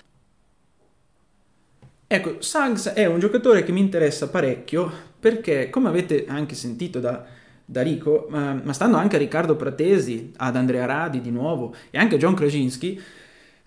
Ecco, 2.13 2.41
Suggs 2.41 2.89
è 2.89 3.07
un 3.07 3.21
giocatore 3.21 3.63
che 3.63 3.71
mi 3.71 3.79
interessa 3.79 4.29
parecchio 4.29 4.91
perché, 5.21 5.71
come 5.71 5.89
avete 5.89 6.27
anche 6.27 6.57
sentito 6.57 6.99
da, 6.99 7.25
da 7.65 7.83
Rico, 7.83 8.27
ma, 8.31 8.55
ma 8.55 8.73
stando 8.73 8.97
anche 8.97 9.15
a 9.15 9.19
Riccardo 9.21 9.55
Pratesi, 9.55 10.33
ad 10.39 10.57
Andrea 10.57 10.87
Radi 10.87 11.21
di 11.21 11.31
nuovo 11.31 11.73
e 11.91 11.99
anche 11.99 12.17
a 12.17 12.19
John 12.19 12.35
Krasinski, 12.35 13.01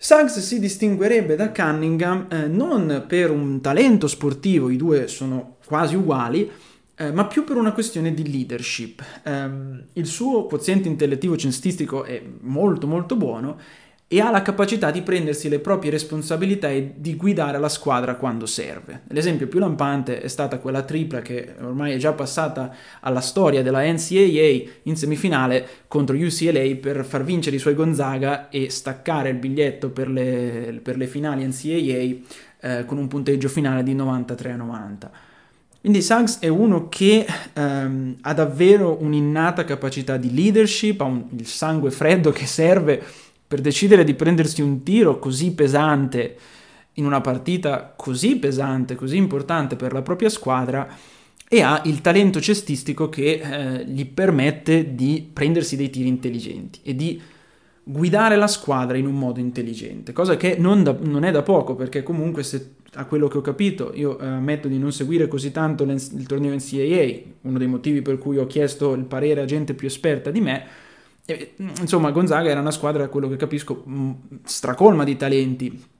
Suggs 0.06 0.38
si 0.40 0.60
distinguerebbe 0.60 1.34
da 1.34 1.50
Cunningham 1.50 2.26
eh, 2.28 2.46
non 2.46 3.06
per 3.08 3.30
un 3.30 3.62
talento 3.62 4.06
sportivo, 4.06 4.68
i 4.68 4.76
due 4.76 5.08
sono 5.08 5.56
quasi 5.64 5.94
uguali, 5.94 6.46
eh, 6.94 7.10
ma 7.10 7.24
più 7.24 7.42
per 7.42 7.56
una 7.56 7.72
questione 7.72 8.12
di 8.12 8.30
leadership. 8.30 9.02
Eh, 9.22 9.50
il 9.94 10.04
suo 10.04 10.44
quoziente 10.44 10.88
intellettivo 10.88 11.38
cestistico 11.38 12.04
è 12.04 12.22
molto 12.40 12.86
molto 12.86 13.16
buono 13.16 13.58
e 14.06 14.20
ha 14.20 14.30
la 14.30 14.42
capacità 14.42 14.90
di 14.90 15.02
prendersi 15.02 15.48
le 15.48 15.58
proprie 15.58 15.90
responsabilità 15.90 16.68
e 16.68 16.92
di 16.96 17.16
guidare 17.16 17.58
la 17.58 17.70
squadra 17.70 18.16
quando 18.16 18.46
serve. 18.46 19.02
L'esempio 19.08 19.48
più 19.48 19.58
lampante 19.58 20.20
è 20.20 20.28
stata 20.28 20.58
quella 20.58 20.82
tripla 20.82 21.20
che 21.20 21.54
ormai 21.60 21.92
è 21.92 21.96
già 21.96 22.12
passata 22.12 22.74
alla 23.00 23.20
storia 23.20 23.62
della 23.62 23.82
NCAA 23.82 24.70
in 24.82 24.96
semifinale 24.96 25.66
contro 25.88 26.16
UCLA 26.16 26.76
per 26.80 27.04
far 27.04 27.24
vincere 27.24 27.56
i 27.56 27.58
suoi 27.58 27.74
Gonzaga 27.74 28.50
e 28.50 28.70
staccare 28.70 29.30
il 29.30 29.36
biglietto 29.36 29.88
per 29.88 30.08
le, 30.08 30.78
per 30.82 30.96
le 30.96 31.06
finali 31.06 31.44
NCAA 31.44 32.14
eh, 32.60 32.84
con 32.84 32.98
un 32.98 33.08
punteggio 33.08 33.48
finale 33.48 33.82
di 33.82 33.94
93 33.94 34.52
a 34.52 34.56
90. 34.56 35.10
Quindi 35.80 36.00
Suggs 36.00 36.38
è 36.38 36.48
uno 36.48 36.88
che 36.88 37.26
ehm, 37.52 38.16
ha 38.22 38.32
davvero 38.32 38.96
un'innata 39.02 39.64
capacità 39.64 40.16
di 40.16 40.32
leadership, 40.34 41.00
ha 41.02 41.04
un, 41.04 41.24
il 41.36 41.46
sangue 41.46 41.90
freddo 41.90 42.30
che 42.30 42.46
serve 42.46 43.02
per 43.46 43.60
decidere 43.60 44.04
di 44.04 44.14
prendersi 44.14 44.62
un 44.62 44.82
tiro 44.82 45.18
così 45.18 45.52
pesante 45.52 46.36
in 46.94 47.06
una 47.06 47.20
partita 47.20 47.92
così 47.96 48.36
pesante, 48.36 48.94
così 48.94 49.16
importante 49.16 49.76
per 49.76 49.92
la 49.92 50.02
propria 50.02 50.28
squadra 50.28 50.88
e 51.48 51.62
ha 51.62 51.82
il 51.84 52.00
talento 52.00 52.40
cestistico 52.40 53.08
che 53.08 53.40
eh, 53.42 53.84
gli 53.84 54.06
permette 54.06 54.94
di 54.94 55.28
prendersi 55.32 55.76
dei 55.76 55.90
tiri 55.90 56.08
intelligenti 56.08 56.80
e 56.82 56.94
di 56.94 57.20
guidare 57.82 58.36
la 58.36 58.46
squadra 58.46 58.96
in 58.96 59.06
un 59.06 59.14
modo 59.14 59.40
intelligente, 59.40 60.12
cosa 60.12 60.36
che 60.36 60.56
non, 60.58 60.82
da, 60.82 60.96
non 61.00 61.22
è 61.24 61.30
da 61.30 61.42
poco 61.42 61.74
perché 61.74 62.02
comunque 62.02 62.42
se 62.42 62.76
a 62.94 63.04
quello 63.06 63.28
che 63.28 63.38
ho 63.38 63.42
capito 63.42 63.92
io 63.94 64.18
eh, 64.18 64.26
ammetto 64.26 64.68
di 64.68 64.78
non 64.78 64.92
seguire 64.92 65.28
così 65.28 65.50
tanto 65.50 65.84
il 65.84 66.26
torneo 66.26 66.54
NCAA, 66.54 67.32
uno 67.42 67.58
dei 67.58 67.66
motivi 67.66 68.02
per 68.02 68.18
cui 68.18 68.38
ho 68.38 68.46
chiesto 68.46 68.94
il 68.94 69.04
parere 69.04 69.42
a 69.42 69.44
gente 69.44 69.74
più 69.74 69.86
esperta 69.86 70.30
di 70.30 70.40
me, 70.40 70.64
e, 71.26 71.54
insomma, 71.56 72.10
Gonzaga 72.10 72.50
era 72.50 72.60
una 72.60 72.70
squadra, 72.70 73.08
quello 73.08 73.28
che 73.28 73.36
capisco, 73.36 73.84
mm, 73.88 74.10
stracolma 74.44 75.04
di 75.04 75.16
talenti. 75.16 75.92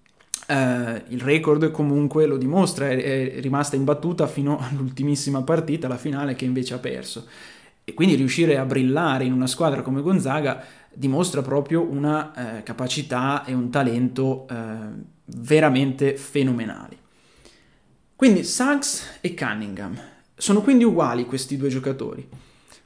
Uh, 0.46 1.00
il 1.08 1.22
record 1.22 1.70
comunque 1.70 2.26
lo 2.26 2.36
dimostra, 2.36 2.90
è, 2.90 3.36
è, 3.36 3.40
rimasta 3.40 3.76
imbattuta 3.76 4.26
fino 4.26 4.58
all'ultimissima 4.70 5.42
partita, 5.42 5.88
la 5.88 5.96
finale 5.96 6.34
che 6.34 6.44
invece 6.44 6.74
ha 6.74 6.78
perso. 6.78 7.26
E 7.82 7.94
quindi 7.94 8.14
riuscire 8.14 8.58
a 8.58 8.64
brillare 8.64 9.24
in 9.24 9.32
una 9.32 9.46
squadra 9.46 9.82
come 9.82 10.02
Gonzaga 10.02 10.62
dimostra 10.92 11.42
proprio 11.42 11.82
una 11.82 12.32
uh, 12.34 12.62
capacità 12.62 13.44
e 13.44 13.54
un 13.54 13.70
talento 13.70 14.46
uh, 14.48 14.54
veramente 15.24 16.16
fenomenali. 16.16 16.98
Quindi 18.14 18.44
Suggs 18.44 19.18
e 19.20 19.34
Cunningham 19.34 19.98
sono 20.36 20.60
quindi 20.60 20.84
uguali 20.84 21.24
questi 21.24 21.56
due 21.56 21.68
giocatori, 21.68 22.26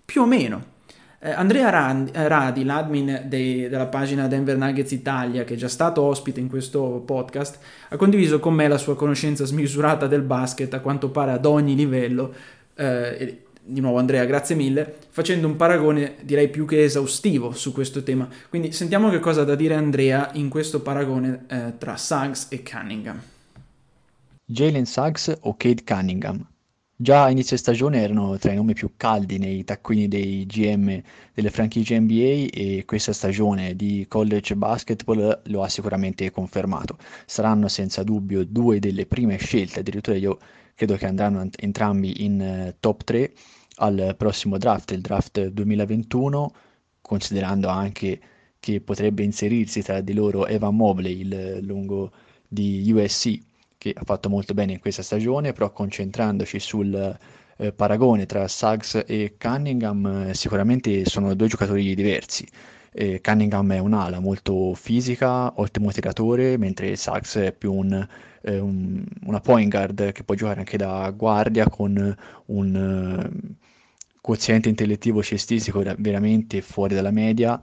più 0.04 0.22
o 0.22 0.26
meno. 0.26 0.76
Eh, 1.20 1.30
Andrea 1.30 1.68
Randi, 1.68 2.12
eh, 2.12 2.28
Radi, 2.28 2.64
l'admin 2.64 3.24
dei, 3.26 3.68
della 3.68 3.86
pagina 3.86 4.28
Denver 4.28 4.56
Nuggets 4.56 4.92
Italia, 4.92 5.42
che 5.42 5.54
è 5.54 5.56
già 5.56 5.68
stato 5.68 6.02
ospite 6.02 6.38
in 6.38 6.48
questo 6.48 7.02
podcast, 7.04 7.58
ha 7.88 7.96
condiviso 7.96 8.38
con 8.38 8.54
me 8.54 8.68
la 8.68 8.78
sua 8.78 8.94
conoscenza 8.94 9.44
smisurata 9.44 10.06
del 10.06 10.22
basket, 10.22 10.72
a 10.74 10.80
quanto 10.80 11.10
pare 11.10 11.32
ad 11.32 11.44
ogni 11.44 11.74
livello. 11.74 12.32
Eh, 12.74 13.42
di 13.70 13.80
nuovo 13.80 13.98
Andrea, 13.98 14.24
grazie 14.24 14.54
mille, 14.54 14.96
facendo 15.10 15.46
un 15.46 15.56
paragone 15.56 16.14
direi 16.22 16.48
più 16.48 16.64
che 16.64 16.84
esaustivo 16.84 17.52
su 17.52 17.72
questo 17.72 18.02
tema. 18.02 18.26
Quindi 18.48 18.72
sentiamo 18.72 19.10
che 19.10 19.18
cosa 19.18 19.42
ha 19.42 19.44
da 19.44 19.56
dire 19.56 19.74
Andrea 19.74 20.30
in 20.34 20.48
questo 20.48 20.80
paragone 20.80 21.44
eh, 21.48 21.72
tra 21.76 21.96
Suggs 21.96 22.46
e 22.50 22.62
Cunningham. 22.62 23.20
Jalen 24.44 24.86
Suggs 24.86 25.36
o 25.40 25.56
Kate 25.56 25.82
Cunningham? 25.84 26.46
Già 27.00 27.24
a 27.24 27.30
inizio 27.30 27.56
stagione 27.56 28.02
erano 28.02 28.38
tra 28.38 28.50
i 28.50 28.56
nomi 28.56 28.74
più 28.74 28.94
caldi 28.96 29.38
nei 29.38 29.62
taccuini 29.62 30.08
dei 30.08 30.44
GM 30.46 31.00
delle 31.32 31.50
franchigie 31.50 32.00
NBA 32.00 32.48
e 32.52 32.82
questa 32.86 33.12
stagione 33.12 33.76
di 33.76 34.04
college 34.08 34.56
basketball 34.56 35.42
lo 35.44 35.62
ha 35.62 35.68
sicuramente 35.68 36.28
confermato. 36.32 36.98
Saranno 37.24 37.68
senza 37.68 38.02
dubbio 38.02 38.44
due 38.44 38.80
delle 38.80 39.06
prime 39.06 39.36
scelte, 39.36 39.78
addirittura 39.78 40.16
io 40.16 40.38
credo 40.74 40.96
che 40.96 41.06
andranno 41.06 41.48
entrambi 41.56 42.24
in 42.24 42.64
uh, 42.70 42.74
top 42.80 43.04
3 43.04 43.32
al 43.76 44.14
prossimo 44.18 44.58
draft, 44.58 44.90
il 44.90 45.00
draft 45.00 45.46
2021, 45.46 46.52
considerando 47.00 47.68
anche 47.68 48.20
che 48.58 48.80
potrebbe 48.80 49.22
inserirsi 49.22 49.82
tra 49.82 50.00
di 50.00 50.14
loro 50.14 50.48
Evan 50.48 50.74
Mobley, 50.74 51.20
il 51.20 51.58
lungo 51.62 52.10
di 52.48 52.90
USC 52.92 53.46
che 53.78 53.94
ha 53.96 54.02
fatto 54.04 54.28
molto 54.28 54.54
bene 54.54 54.72
in 54.72 54.80
questa 54.80 55.02
stagione, 55.02 55.52
però 55.52 55.70
concentrandoci 55.72 56.58
sul 56.58 57.16
eh, 57.58 57.72
paragone 57.72 58.26
tra 58.26 58.46
Suggs 58.48 59.04
e 59.06 59.36
Cunningham, 59.38 60.28
eh, 60.28 60.34
sicuramente 60.34 61.04
sono 61.06 61.34
due 61.34 61.46
giocatori 61.48 61.94
diversi. 61.94 62.46
Eh, 62.92 63.20
Cunningham 63.20 63.72
è 63.72 63.78
un'ala 63.78 64.18
molto 64.18 64.74
fisica, 64.74 65.52
ottimo 65.60 65.92
tiratore, 65.92 66.56
mentre 66.56 66.96
Suggs 66.96 67.36
è 67.36 67.52
più 67.52 67.72
un, 67.72 68.06
eh, 68.42 68.58
un, 68.58 69.04
una 69.24 69.40
point 69.40 69.70
guard 69.70 70.12
che 70.12 70.24
può 70.24 70.34
giocare 70.34 70.60
anche 70.60 70.76
da 70.76 71.10
guardia 71.10 71.68
con 71.68 72.16
un 72.46 72.74
uh, 72.74 73.54
quoziente 74.20 74.68
intellettivo 74.68 75.22
cestistico 75.22 75.82
veramente 75.98 76.60
fuori 76.62 76.94
dalla 76.94 77.10
media 77.10 77.60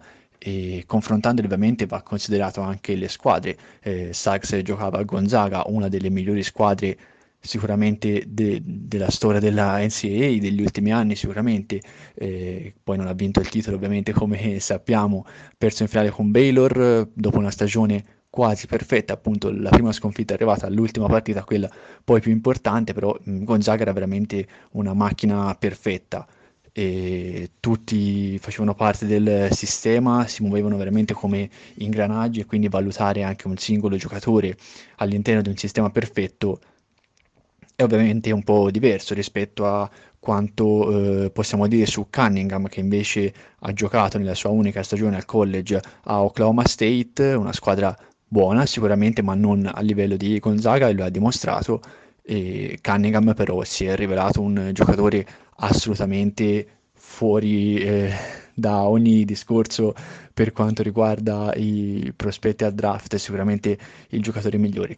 e 0.47 0.83
confrontandoli 0.85 1.47
ovviamente 1.47 1.87
va 1.87 2.03
considerato 2.03 2.61
anche 2.61 2.93
le 2.93 3.07
squadre. 3.07 3.57
Eh, 3.81 4.13
Suggs 4.13 4.55
giocava 4.61 4.99
a 4.99 5.03
Gonzaga, 5.03 5.63
una 5.65 5.89
delle 5.89 6.11
migliori 6.11 6.43
squadre 6.43 6.95
sicuramente 7.39 8.25
de- 8.27 8.61
della 8.63 9.09
storia 9.09 9.39
della 9.39 9.79
NCAA 9.79 10.39
degli 10.39 10.61
ultimi 10.61 10.91
anni 10.91 11.15
sicuramente 11.15 11.79
eh, 12.15 12.73
poi 12.83 12.97
non 12.97 13.07
ha 13.07 13.13
vinto 13.13 13.39
il 13.39 13.49
titolo 13.49 13.75
ovviamente 13.75 14.13
come 14.13 14.57
sappiamo 14.59 15.25
perso 15.57 15.83
in 15.83 15.89
finale 15.89 16.09
con 16.09 16.31
Baylor 16.31 17.07
dopo 17.13 17.37
una 17.37 17.51
stagione 17.51 18.03
quasi 18.31 18.65
perfetta 18.65 19.13
appunto 19.13 19.51
la 19.51 19.69
prima 19.69 19.91
sconfitta 19.91 20.33
è 20.33 20.35
arrivata 20.35 20.65
all'ultima 20.65 21.05
partita 21.07 21.43
quella 21.43 21.69
poi 22.03 22.19
più 22.19 22.31
importante 22.31 22.93
però 22.93 23.15
Gonzaga 23.23 23.83
era 23.83 23.93
veramente 23.93 24.47
una 24.71 24.93
macchina 24.93 25.55
perfetta 25.55 26.25
e 26.77 27.51
tutti 27.61 28.37
facevano 28.37 28.75
parte 28.75 29.05
del 29.05 29.47
sistema, 29.53 30.27
si 30.27 30.43
muovevano 30.43 30.75
veramente 30.75 31.13
come 31.13 31.49
ingranaggi 31.75 32.41
e 32.41 32.45
quindi 32.45 32.67
valutare 32.67 33.23
anche 33.23 33.47
un 33.47 33.55
singolo 33.55 33.95
giocatore 33.95 34.57
all'interno 34.97 35.41
di 35.41 35.47
un 35.47 35.55
sistema 35.55 35.89
perfetto 35.89 36.59
è 37.77 37.81
ovviamente 37.81 38.31
un 38.31 38.43
po' 38.43 38.69
diverso 38.71 39.13
rispetto 39.13 39.65
a 39.65 39.89
quanto 40.19 41.23
eh, 41.23 41.29
possiamo 41.31 41.65
dire 41.67 41.85
su 41.85 42.07
Cunningham 42.09 42.67
che 42.67 42.81
invece 42.81 43.33
ha 43.59 43.71
giocato 43.71 44.17
nella 44.17 44.35
sua 44.35 44.49
unica 44.49 44.83
stagione 44.83 45.15
al 45.15 45.23
college 45.23 45.79
a 46.03 46.23
Oklahoma 46.23 46.65
State, 46.67 47.35
una 47.35 47.53
squadra 47.53 47.95
buona 48.27 48.65
sicuramente 48.65 49.21
ma 49.21 49.33
non 49.33 49.71
a 49.73 49.79
livello 49.79 50.17
di 50.17 50.39
Gonzaga 50.39 50.89
e 50.89 50.93
lo 50.93 51.05
ha 51.05 51.09
dimostrato 51.09 51.79
e 52.21 52.79
Cunningham 52.81 53.33
però 53.33 53.63
si 53.63 53.85
è 53.85 53.95
rivelato 53.95 54.41
un 54.41 54.71
giocatore 54.73 55.25
assolutamente 55.55 56.67
fuori 56.93 57.77
eh, 57.77 58.11
da 58.53 58.83
ogni 58.83 59.25
discorso 59.25 59.93
per 60.33 60.51
quanto 60.51 60.83
riguarda 60.83 61.53
i 61.55 62.11
prospetti 62.15 62.63
al 62.63 62.73
draft, 62.73 63.13
è 63.13 63.17
sicuramente 63.17 63.77
il 64.09 64.21
giocatore 64.21 64.57
migliore. 64.57 64.97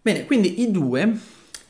Bene, 0.00 0.24
quindi 0.24 0.62
i 0.62 0.70
due 0.70 1.18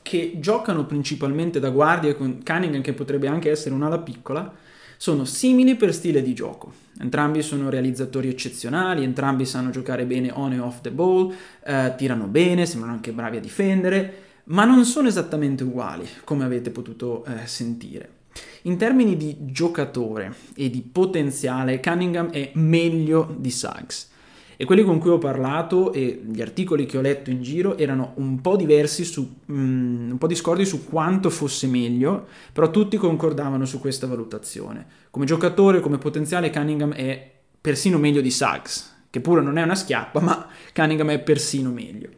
che 0.03 0.37
giocano 0.39 0.87
principalmente 0.87 1.59
da 1.59 1.71
guardia 1.71 2.15
con 2.15 2.43
Cunningham 2.45 2.83
che 2.83 2.93
potrebbe 2.93 3.27
anche 3.27 3.51
essere 3.51 3.75
un'ala 3.75 3.99
piccola, 3.99 4.55
sono 4.97 5.25
simili 5.25 5.77
per 5.77 5.95
stile 5.95 6.23
di 6.23 6.35
gioco. 6.35 6.73
Entrambi 7.01 7.43
sono 7.43 7.71
realizzatori 7.71 8.29
eccezionali, 8.29 9.05
entrambi 9.05 9.45
sanno 9.45 9.71
giocare 9.71 10.07
bene 10.07 10.31
on 10.33 10.53
e 10.53 10.59
off 10.59 10.81
the 10.81 10.91
ball, 10.91 11.33
eh, 11.65 11.95
tirano 11.97 12.27
bene, 12.27 12.67
sembrano 12.67 12.95
anche 12.95 13.13
bravi 13.13 13.37
a 13.37 13.41
difendere, 13.41 14.28
ma 14.49 14.65
non 14.65 14.85
sono 14.85 15.09
esattamente 15.09 15.65
uguali, 15.65 16.07
come 16.25 16.45
avete 16.45 16.71
potuto 16.71 17.25
eh, 17.25 17.47
sentire. 17.47 18.17
In 18.63 18.77
termini 18.77 19.17
di 19.17 19.37
giocatore 19.41 20.35
e 20.55 20.71
di 20.71 20.83
potenziale, 20.83 21.81
Cunningham 21.81 22.31
è 22.31 22.53
meglio 22.55 23.35
di 23.37 23.51
Suggs 23.51 24.11
e 24.57 24.65
quelli 24.65 24.83
con 24.83 24.99
cui 24.99 25.11
ho 25.11 25.19
parlato 25.19 25.93
e 25.93 26.21
gli 26.25 26.41
articoli 26.41 26.85
che 26.85 26.99
ho 26.99 27.01
letto 27.01 27.31
in 27.31 27.43
giro 27.43 27.77
erano 27.79 28.15
un 28.17 28.41
po' 28.41 28.57
diversi, 28.57 29.05
su, 29.05 29.37
um, 29.47 30.09
un 30.11 30.19
po' 30.19 30.27
discordi 30.27 30.65
su 30.65 30.85
quanto 30.85 31.31
fosse 31.31 31.67
meglio, 31.67 32.27
però 32.53 32.71
tutti 32.71 32.97
concordavano 32.97 33.65
su 33.65 33.79
questa 33.79 34.07
valutazione. 34.07 34.87
Come 35.11 35.27
giocatore, 35.27 35.81
come 35.81 35.99
potenziale, 35.99 36.51
Cunningham 36.51 36.93
è 36.93 37.33
persino 37.61 37.99
meglio 37.99 38.21
di 38.21 38.31
Suggs, 38.31 38.97
che 39.11 39.21
pure 39.21 39.43
non 39.43 39.59
è 39.59 39.63
una 39.63 39.77
schiappa, 39.77 40.21
ma 40.21 40.49
Cunningham 40.75 41.11
è 41.11 41.21
persino 41.21 41.71
meglio. 41.71 42.18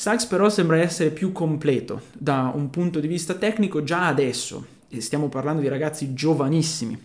Suggs 0.00 0.26
però 0.26 0.48
sembra 0.48 0.78
essere 0.78 1.10
più 1.10 1.32
completo 1.32 2.02
da 2.12 2.52
un 2.54 2.70
punto 2.70 3.00
di 3.00 3.08
vista 3.08 3.34
tecnico 3.34 3.82
già 3.82 4.06
adesso, 4.06 4.64
e 4.88 5.00
stiamo 5.00 5.28
parlando 5.28 5.60
di 5.60 5.66
ragazzi 5.66 6.14
giovanissimi, 6.14 6.96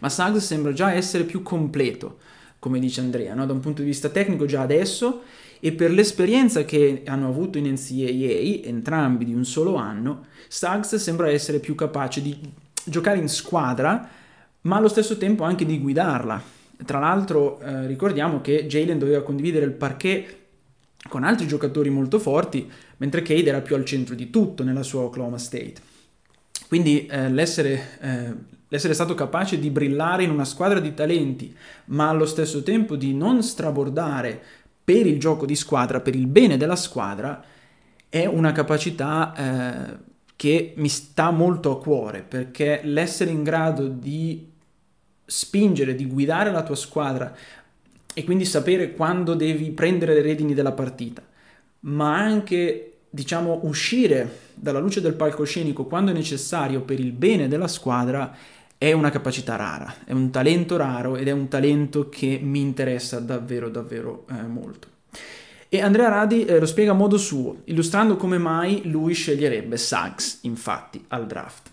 ma 0.00 0.10
Suggs 0.10 0.44
sembra 0.44 0.74
già 0.74 0.92
essere 0.92 1.24
più 1.24 1.40
completo 1.40 2.18
come 2.58 2.78
dice 2.78 3.00
Andrea, 3.00 3.32
no? 3.32 3.46
da 3.46 3.54
un 3.54 3.60
punto 3.60 3.80
di 3.80 3.88
vista 3.88 4.10
tecnico 4.10 4.44
già 4.44 4.60
adesso 4.60 5.22
e 5.60 5.72
per 5.72 5.90
l'esperienza 5.90 6.66
che 6.66 7.04
hanno 7.06 7.28
avuto 7.28 7.56
in 7.56 7.72
NCAA, 7.72 8.68
entrambi 8.68 9.24
di 9.24 9.32
un 9.32 9.46
solo 9.46 9.76
anno, 9.76 10.26
Suggs 10.48 10.96
sembra 10.96 11.30
essere 11.30 11.58
più 11.58 11.74
capace 11.74 12.20
di 12.20 12.38
giocare 12.84 13.16
in 13.16 13.30
squadra, 13.30 14.06
ma 14.60 14.76
allo 14.76 14.88
stesso 14.88 15.16
tempo 15.16 15.44
anche 15.44 15.64
di 15.64 15.78
guidarla. 15.78 16.42
Tra 16.84 16.98
l'altro 16.98 17.60
eh, 17.60 17.86
ricordiamo 17.86 18.42
che 18.42 18.66
Jalen 18.66 18.98
doveva 18.98 19.22
condividere 19.22 19.64
il 19.64 19.72
parquet 19.72 20.42
con 21.08 21.24
altri 21.24 21.46
giocatori 21.46 21.90
molto 21.90 22.18
forti, 22.18 22.70
mentre 22.98 23.22
Cade 23.22 23.48
era 23.48 23.60
più 23.60 23.74
al 23.74 23.84
centro 23.84 24.14
di 24.14 24.30
tutto 24.30 24.64
nella 24.64 24.82
sua 24.82 25.02
Oklahoma 25.02 25.38
State. 25.38 25.74
Quindi 26.68 27.06
eh, 27.06 27.30
l'essere, 27.30 27.98
eh, 28.00 28.34
l'essere 28.68 28.94
stato 28.94 29.14
capace 29.14 29.58
di 29.58 29.70
brillare 29.70 30.24
in 30.24 30.30
una 30.30 30.44
squadra 30.44 30.80
di 30.80 30.94
talenti, 30.94 31.54
ma 31.86 32.08
allo 32.08 32.26
stesso 32.26 32.62
tempo 32.62 32.96
di 32.96 33.14
non 33.14 33.42
strabordare 33.42 34.42
per 34.84 35.06
il 35.06 35.18
gioco 35.18 35.46
di 35.46 35.56
squadra, 35.56 36.00
per 36.00 36.14
il 36.14 36.26
bene 36.26 36.56
della 36.56 36.76
squadra, 36.76 37.42
è 38.08 38.26
una 38.26 38.52
capacità 38.52 39.34
eh, 39.34 39.96
che 40.36 40.74
mi 40.76 40.88
sta 40.88 41.30
molto 41.30 41.70
a 41.70 41.80
cuore, 41.80 42.22
perché 42.22 42.80
l'essere 42.84 43.30
in 43.30 43.42
grado 43.42 43.88
di 43.88 44.52
spingere, 45.24 45.94
di 45.94 46.06
guidare 46.06 46.50
la 46.50 46.62
tua 46.62 46.76
squadra 46.76 47.34
e 48.14 48.24
quindi 48.24 48.44
sapere 48.44 48.92
quando 48.92 49.34
devi 49.34 49.70
prendere 49.72 50.14
le 50.14 50.22
redini 50.22 50.54
della 50.54 50.72
partita, 50.72 51.22
ma 51.80 52.16
anche 52.16 52.94
diciamo, 53.10 53.60
uscire 53.64 54.38
dalla 54.54 54.78
luce 54.78 55.00
del 55.00 55.14
palcoscenico 55.14 55.84
quando 55.84 56.10
è 56.10 56.14
necessario 56.14 56.80
per 56.82 56.98
il 56.98 57.12
bene 57.12 57.48
della 57.48 57.68
squadra 57.68 58.36
è 58.76 58.92
una 58.92 59.10
capacità 59.10 59.56
rara, 59.56 59.94
è 60.04 60.12
un 60.12 60.30
talento 60.30 60.76
raro 60.76 61.16
ed 61.16 61.28
è 61.28 61.30
un 61.30 61.48
talento 61.48 62.08
che 62.08 62.40
mi 62.42 62.60
interessa 62.60 63.20
davvero, 63.20 63.68
davvero 63.68 64.26
eh, 64.30 64.42
molto. 64.42 64.88
E 65.68 65.80
Andrea 65.80 66.08
Radi 66.08 66.44
eh, 66.44 66.58
lo 66.58 66.66
spiega 66.66 66.92
a 66.92 66.94
modo 66.94 67.16
suo, 67.16 67.62
illustrando 67.64 68.16
come 68.16 68.38
mai 68.38 68.82
lui 68.84 69.14
sceglierebbe 69.14 69.76
Suggs, 69.76 70.40
infatti, 70.42 71.02
al 71.08 71.26
draft. 71.26 71.70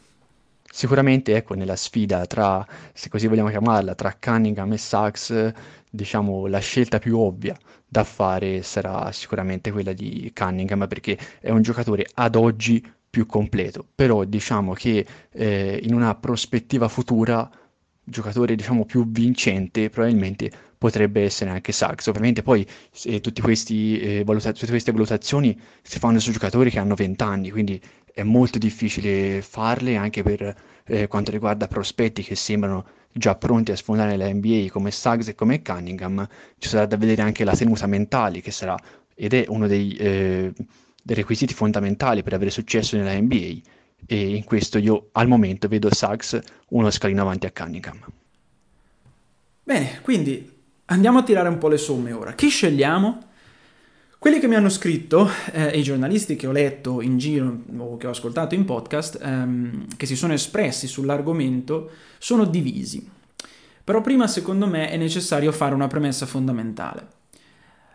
Sicuramente, 0.73 1.35
ecco, 1.35 1.53
nella 1.53 1.75
sfida 1.75 2.25
tra, 2.25 2.65
se 2.93 3.09
così 3.09 3.27
vogliamo 3.27 3.49
chiamarla, 3.49 3.93
tra 3.95 4.15
Cunningham 4.19 4.71
e 4.73 4.77
Sachs, 4.77 5.51
diciamo, 5.89 6.47
la 6.47 6.59
scelta 6.59 6.97
più 6.99 7.17
ovvia 7.19 7.55
da 7.85 8.03
fare 8.05 8.61
sarà 8.63 9.11
sicuramente 9.11 9.71
quella 9.71 9.91
di 9.93 10.31
Cunningham, 10.33 10.87
perché 10.87 11.17
è 11.39 11.49
un 11.51 11.61
giocatore 11.61 12.05
ad 12.13 12.35
oggi 12.35 12.83
più 13.09 13.25
completo, 13.25 13.85
però 13.93 14.23
diciamo 14.23 14.71
che 14.73 15.05
eh, 15.31 15.79
in 15.83 15.93
una 15.93 16.15
prospettiva 16.15 16.87
futura 16.87 17.49
giocatore 18.03 18.55
diciamo 18.55 18.85
più 18.85 19.09
vincente 19.09 19.89
probabilmente 19.89 20.51
potrebbe 20.77 21.21
essere 21.23 21.51
anche 21.51 21.71
Sachs. 21.71 22.07
Ovviamente 22.07 22.41
poi 22.41 22.65
eh, 23.03 23.21
tutti 23.21 23.41
questi, 23.41 23.99
eh, 23.99 24.23
valuta- 24.23 24.51
tutte 24.51 24.67
queste 24.67 24.91
valutazioni 24.91 25.59
si 25.83 25.99
fanno 25.99 26.19
su 26.19 26.31
giocatori 26.31 26.71
che 26.71 26.79
hanno 26.79 26.95
20 26.95 27.23
anni, 27.23 27.51
quindi 27.51 27.79
è 28.13 28.23
molto 28.23 28.57
difficile 28.57 29.41
farle 29.41 29.95
anche 29.95 30.23
per 30.23 30.55
eh, 30.85 31.07
quanto 31.07 31.31
riguarda 31.31 31.67
prospetti 31.67 32.23
che 32.23 32.35
sembrano 32.35 32.85
già 33.13 33.35
pronti 33.35 33.71
a 33.71 33.75
sfondare 33.75 34.15
la 34.15 34.31
NBA 34.31 34.67
come 34.69 34.91
Suggs 34.91 35.27
e 35.27 35.35
come 35.35 35.61
Cunningham, 35.61 36.27
ci 36.57 36.69
sarà 36.69 36.85
da 36.85 36.97
vedere 36.97 37.21
anche 37.21 37.43
la 37.43 37.55
tenuta 37.55 37.87
mentale 37.87 38.41
che 38.41 38.51
sarà 38.51 38.77
ed 39.13 39.33
è 39.33 39.45
uno 39.47 39.67
dei, 39.67 39.95
eh, 39.95 40.53
dei 41.03 41.15
requisiti 41.15 41.53
fondamentali 41.53 42.23
per 42.23 42.33
avere 42.33 42.49
successo 42.49 42.95
nella 42.95 43.19
NBA 43.19 43.59
e 44.05 44.35
in 44.35 44.43
questo 44.43 44.77
io 44.77 45.09
al 45.11 45.27
momento 45.27 45.67
vedo 45.67 45.93
Suggs 45.93 46.39
uno 46.69 46.89
scalino 46.89 47.21
avanti 47.21 47.45
a 47.45 47.51
Cunningham. 47.51 47.99
Bene, 49.63 49.99
quindi 50.01 50.51
andiamo 50.85 51.19
a 51.19 51.23
tirare 51.23 51.49
un 51.49 51.57
po' 51.57 51.67
le 51.67 51.77
somme 51.77 52.11
ora. 52.11 52.33
Chi 52.33 52.49
scegliamo? 52.49 53.29
Quelli 54.21 54.37
che 54.37 54.47
mi 54.47 54.53
hanno 54.53 54.69
scritto 54.69 55.27
eh, 55.51 55.71
e 55.71 55.79
i 55.79 55.81
giornalisti 55.81 56.35
che 56.35 56.45
ho 56.45 56.51
letto 56.51 57.01
in 57.01 57.17
giro 57.17 57.63
o 57.75 57.97
che 57.97 58.05
ho 58.05 58.11
ascoltato 58.11 58.53
in 58.53 58.65
podcast, 58.65 59.19
ehm, 59.19 59.97
che 59.97 60.05
si 60.05 60.15
sono 60.15 60.33
espressi 60.33 60.85
sull'argomento, 60.85 61.89
sono 62.19 62.45
divisi. 62.45 63.09
Però 63.83 63.99
prima, 64.01 64.27
secondo 64.27 64.67
me, 64.67 64.91
è 64.91 64.97
necessario 64.97 65.51
fare 65.51 65.73
una 65.73 65.87
premessa 65.87 66.27
fondamentale. 66.27 67.07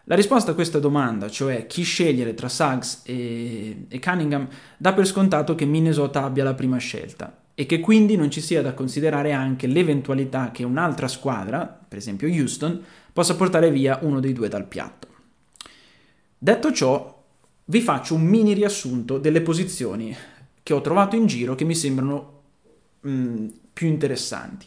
La 0.06 0.16
risposta 0.16 0.50
a 0.50 0.54
questa 0.54 0.80
domanda, 0.80 1.30
cioè 1.30 1.68
chi 1.68 1.84
scegliere 1.84 2.34
tra 2.34 2.48
Suggs 2.48 3.02
e, 3.04 3.84
e 3.86 4.00
Cunningham, 4.00 4.48
dà 4.78 4.92
per 4.94 5.06
scontato 5.06 5.54
che 5.54 5.64
Minnesota 5.64 6.24
abbia 6.24 6.42
la 6.42 6.54
prima 6.54 6.78
scelta 6.78 7.42
e 7.54 7.66
che 7.66 7.78
quindi 7.78 8.16
non 8.16 8.32
ci 8.32 8.40
sia 8.40 8.62
da 8.62 8.74
considerare 8.74 9.30
anche 9.30 9.68
l'eventualità 9.68 10.50
che 10.50 10.64
un'altra 10.64 11.06
squadra, 11.06 11.66
per 11.88 11.98
esempio 11.98 12.26
Houston, 12.26 12.82
possa 13.12 13.36
portare 13.36 13.70
via 13.70 14.00
uno 14.02 14.18
dei 14.18 14.32
due 14.32 14.48
dal 14.48 14.66
piatto. 14.66 15.14
Detto 16.46 16.70
ciò, 16.70 17.24
vi 17.64 17.80
faccio 17.80 18.14
un 18.14 18.22
mini 18.22 18.52
riassunto 18.52 19.18
delle 19.18 19.40
posizioni 19.40 20.16
che 20.62 20.74
ho 20.74 20.80
trovato 20.80 21.16
in 21.16 21.26
giro 21.26 21.56
che 21.56 21.64
mi 21.64 21.74
sembrano 21.74 22.42
mh, 23.00 23.10
mm, 23.10 23.46
più 23.72 23.88
interessanti. 23.88 24.64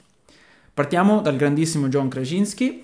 Partiamo 0.74 1.22
dal 1.22 1.38
grandissimo 1.38 1.88
John 1.88 2.10
Krasinski. 2.10 2.84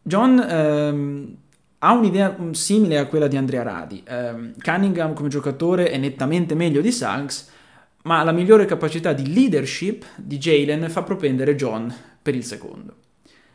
John 0.00 0.38
ehm, 0.38 1.36
ha 1.80 1.92
un'idea 1.92 2.34
mm, 2.40 2.52
simile 2.52 2.96
a 2.96 3.04
quella 3.04 3.28
di 3.28 3.36
Andrea 3.36 3.62
Radi. 3.62 4.02
Eh, 4.06 4.52
Cunningham 4.62 5.12
come 5.12 5.28
giocatore 5.28 5.90
è 5.90 5.98
nettamente 5.98 6.54
meglio 6.54 6.80
di 6.80 6.90
Suggs, 6.90 7.50
ma 8.04 8.22
la 8.22 8.32
migliore 8.32 8.64
capacità 8.64 9.12
di 9.12 9.34
leadership 9.34 10.06
di 10.16 10.38
Jalen 10.38 10.88
fa 10.88 11.02
propendere 11.02 11.54
John 11.56 11.94
per 12.22 12.34
il 12.34 12.44
secondo. 12.44 13.01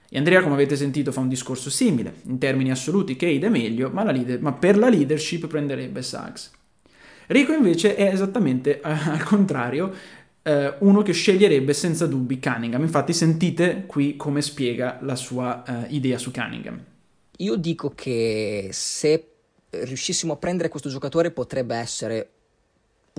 E 0.10 0.18
Andrea, 0.18 0.42
come 0.42 0.54
avete 0.54 0.76
sentito, 0.76 1.12
fa 1.12 1.20
un 1.20 1.28
discorso 1.28 1.70
simile. 1.70 2.14
In 2.28 2.38
termini 2.38 2.72
assoluti 2.72 3.16
Cade 3.16 3.48
è 3.48 3.50
meglio, 3.50 3.90
ma, 3.90 4.10
leader- 4.10 4.40
ma 4.40 4.54
per 4.54 4.78
la 4.78 4.90
leadership 4.90 5.48
prenderebbe 5.48 6.02
Suggs. 6.02 6.52
Rico 7.28 7.52
invece 7.52 7.96
è 7.96 8.06
esattamente 8.06 8.80
al 8.82 9.24
contrario, 9.24 9.94
eh, 10.44 10.76
uno 10.80 11.02
che 11.02 11.12
sceglierebbe 11.12 11.74
senza 11.74 12.08
dubbi 12.08 12.40
Cunningham. 12.40 12.82
Infatti 12.82 13.12
sentite 13.12 13.84
qui 13.86 14.16
come 14.16 14.42
spiega 14.42 15.00
la 15.02 15.16
sua 15.16 15.64
eh, 15.66 15.94
idea 15.94 16.18
su 16.18 16.32
Cunningham. 16.32 16.82
Io 17.40 17.56
dico 17.56 17.92
che 17.94 18.70
se 18.72 19.32
riuscissimo 19.70 20.34
a 20.34 20.38
prendere 20.38 20.70
questo 20.70 20.90
giocatore 20.90 21.32
potrebbe 21.32 21.76
essere 21.76 22.30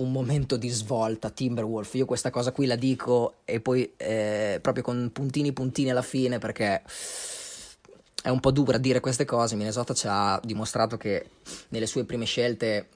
un 0.01 0.11
momento 0.11 0.57
di 0.57 0.69
svolta 0.69 1.29
Timberwolf. 1.29 1.93
Io 1.95 2.05
questa 2.05 2.29
cosa 2.29 2.51
qui 2.51 2.65
la 2.65 2.75
dico 2.75 3.35
e 3.45 3.59
poi 3.59 3.93
eh, 3.97 4.59
proprio 4.61 4.83
con 4.83 5.09
puntini 5.13 5.51
puntini 5.51 5.91
alla 5.91 6.01
fine 6.01 6.37
perché 6.37 6.81
è 8.21 8.29
un 8.29 8.39
po' 8.39 8.51
dura 8.51 8.77
dire 8.77 8.99
queste 8.99 9.25
cose. 9.25 9.55
Minnesota 9.55 9.93
ci 9.93 10.07
ha 10.09 10.39
dimostrato 10.43 10.97
che 10.97 11.29
nelle 11.69 11.85
sue 11.87 12.03
prime 12.03 12.25
scelte, 12.25 12.87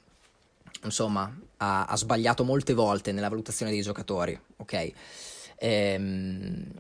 insomma, 0.84 1.34
ha, 1.58 1.86
ha 1.86 1.96
sbagliato 1.96 2.44
molte 2.44 2.74
volte 2.74 3.12
nella 3.12 3.30
valutazione 3.30 3.72
dei 3.72 3.82
giocatori, 3.82 4.38
ok? 4.58 4.92
Ehm, 5.58 6.72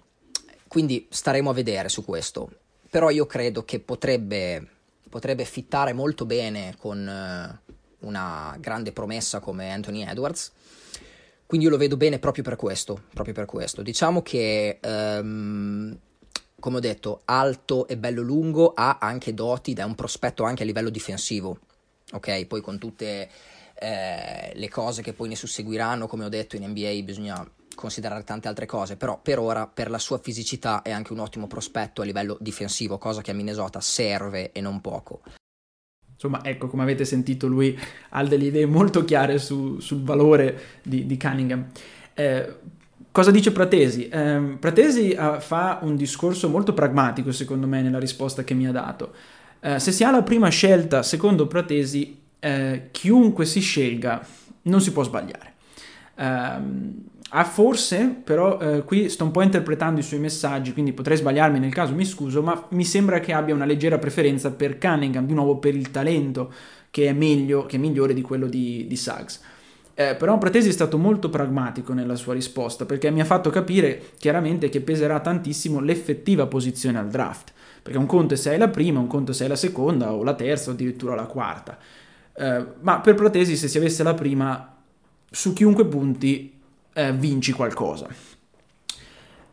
quindi 0.67 1.07
staremo 1.09 1.49
a 1.49 1.53
vedere 1.53 1.89
su 1.89 2.03
questo. 2.03 2.49
Però 2.89 3.09
io 3.09 3.25
credo 3.25 3.63
che 3.63 3.79
potrebbe, 3.79 4.67
potrebbe 5.09 5.45
fittare 5.45 5.93
molto 5.93 6.25
bene 6.25 6.75
con 6.77 7.07
eh, 7.07 7.62
una 8.03 8.55
grande 8.59 8.91
promessa 8.91 9.39
come 9.39 9.71
Anthony 9.71 10.03
Edwards. 10.03 10.51
Quindi 11.45 11.65
io 11.67 11.73
lo 11.73 11.79
vedo 11.79 11.97
bene 11.97 12.19
proprio 12.19 12.43
per 12.43 12.55
questo, 12.55 13.03
proprio 13.13 13.33
per 13.33 13.45
questo. 13.45 13.81
Diciamo 13.81 14.21
che, 14.21 14.79
um, 14.83 15.95
come 16.59 16.77
ho 16.77 16.79
detto, 16.79 17.21
alto 17.25 17.87
e 17.87 17.97
bello 17.97 18.21
lungo, 18.21 18.73
ha 18.73 18.97
anche 18.99 19.33
doti 19.33 19.73
è 19.73 19.83
un 19.83 19.95
prospetto 19.95 20.43
anche 20.43 20.63
a 20.63 20.65
livello 20.65 20.89
difensivo. 20.89 21.59
Ok, 22.13 22.45
poi 22.45 22.61
con 22.61 22.79
tutte 22.79 23.29
eh, 23.75 24.51
le 24.53 24.69
cose 24.69 25.01
che 25.01 25.13
poi 25.13 25.29
ne 25.29 25.35
susseguiranno, 25.35 26.07
come 26.07 26.25
ho 26.25 26.29
detto 26.29 26.55
in 26.55 26.67
NBA 26.67 27.01
bisogna 27.03 27.47
considerare 27.75 28.23
tante 28.23 28.47
altre 28.47 28.65
cose, 28.65 28.95
però 28.95 29.19
per 29.21 29.39
ora 29.39 29.67
per 29.67 29.89
la 29.89 29.99
sua 29.99 30.19
fisicità 30.19 30.81
è 30.81 30.91
anche 30.91 31.11
un 31.11 31.19
ottimo 31.19 31.47
prospetto 31.47 32.01
a 32.01 32.05
livello 32.05 32.37
difensivo, 32.39 32.97
cosa 32.97 33.21
che 33.21 33.31
a 33.31 33.33
Minnesota 33.33 33.81
serve 33.81 34.51
e 34.51 34.61
non 34.61 34.81
poco. 34.81 35.21
Insomma, 36.23 36.43
ecco, 36.45 36.67
come 36.67 36.83
avete 36.83 37.03
sentito, 37.03 37.47
lui 37.47 37.77
ha 38.09 38.23
delle 38.23 38.45
idee 38.45 38.65
molto 38.65 39.03
chiare 39.03 39.39
su, 39.39 39.79
sul 39.81 40.03
valore 40.03 40.79
di, 40.81 41.05
di 41.05 41.17
Cunningham. 41.17 41.65
Eh, 42.13 42.55
cosa 43.11 43.29
dice 43.29 43.51
Pratesi? 43.51 44.07
Eh, 44.07 44.55
Pratesi 44.57 45.13
uh, 45.19 45.41
fa 45.41 45.79
un 45.81 45.97
discorso 45.97 46.47
molto 46.47 46.73
pragmatico, 46.73 47.33
secondo 47.33 47.67
me, 47.67 47.81
nella 47.81 47.99
risposta 47.99 48.45
che 48.45 48.53
mi 48.53 48.65
ha 48.65 48.71
dato. 48.71 49.13
Eh, 49.59 49.79
se 49.79 49.91
si 49.91 50.05
ha 50.05 50.11
la 50.11 50.23
prima 50.23 50.47
scelta, 50.47 51.03
secondo 51.03 51.45
Pratesi, 51.45 52.17
eh, 52.39 52.87
chiunque 52.91 53.45
si 53.45 53.59
scelga 53.59 54.25
non 54.63 54.79
si 54.79 54.93
può 54.93 55.03
sbagliare. 55.03 55.51
Ah, 57.35 57.45
forse, 57.45 58.21
però 58.23 58.59
eh, 58.59 58.83
qui 58.83 59.09
sto 59.09 59.23
un 59.23 59.31
po' 59.31 59.41
interpretando 59.41 59.99
i 59.99 60.03
suoi 60.03 60.19
messaggi, 60.19 60.71
quindi 60.71 60.93
potrei 60.93 61.17
sbagliarmi 61.17 61.57
nel 61.57 61.73
caso, 61.73 61.95
mi 61.95 62.05
scuso, 62.05 62.43
ma 62.43 62.67
mi 62.69 62.85
sembra 62.85 63.19
che 63.19 63.33
abbia 63.33 63.55
una 63.55 63.65
leggera 63.65 63.97
preferenza 63.97 64.51
per 64.51 64.77
Cunningham, 64.77 65.25
di 65.25 65.33
nuovo 65.33 65.57
per 65.57 65.73
il 65.73 65.89
talento, 65.89 66.53
che 66.91 67.07
è 67.07 67.11
meglio, 67.11 67.65
che 67.65 67.77
è 67.77 67.79
migliore 67.79 68.13
di 68.13 68.21
quello 68.21 68.45
di, 68.45 68.85
di 68.87 68.95
Suggs. 68.95 69.41
Eh, 69.95 70.13
però 70.13 70.37
Pratesi 70.37 70.69
è 70.69 70.71
stato 70.71 70.99
molto 70.99 71.31
pragmatico 71.31 71.93
nella 71.93 72.13
sua 72.13 72.35
risposta, 72.35 72.85
perché 72.85 73.09
mi 73.09 73.21
ha 73.21 73.25
fatto 73.25 73.49
capire 73.49 74.11
chiaramente 74.19 74.69
che 74.69 74.81
peserà 74.81 75.19
tantissimo 75.19 75.79
l'effettiva 75.79 76.45
posizione 76.45 76.99
al 76.99 77.09
draft. 77.09 77.51
Perché 77.81 77.97
un 77.97 78.05
conto 78.05 78.35
è 78.35 78.37
se 78.37 78.51
hai 78.51 78.59
la 78.59 78.69
prima, 78.69 78.99
un 78.99 79.07
conto 79.07 79.31
è 79.31 79.33
se 79.33 79.43
hai 79.43 79.49
la 79.49 79.55
seconda, 79.55 80.13
o 80.13 80.21
la 80.21 80.35
terza, 80.35 80.69
o 80.69 80.73
addirittura 80.73 81.15
la 81.15 81.25
quarta. 81.25 81.79
Eh, 82.35 82.65
ma 82.81 82.99
per 82.99 83.15
Pratesi, 83.15 83.57
se 83.57 83.67
si 83.67 83.77
avesse 83.79 84.03
la 84.03 84.13
prima, 84.13 84.75
su 85.31 85.51
chiunque 85.53 85.87
punti 85.87 86.61
eh, 86.93 87.11
vinci 87.13 87.51
qualcosa. 87.51 88.07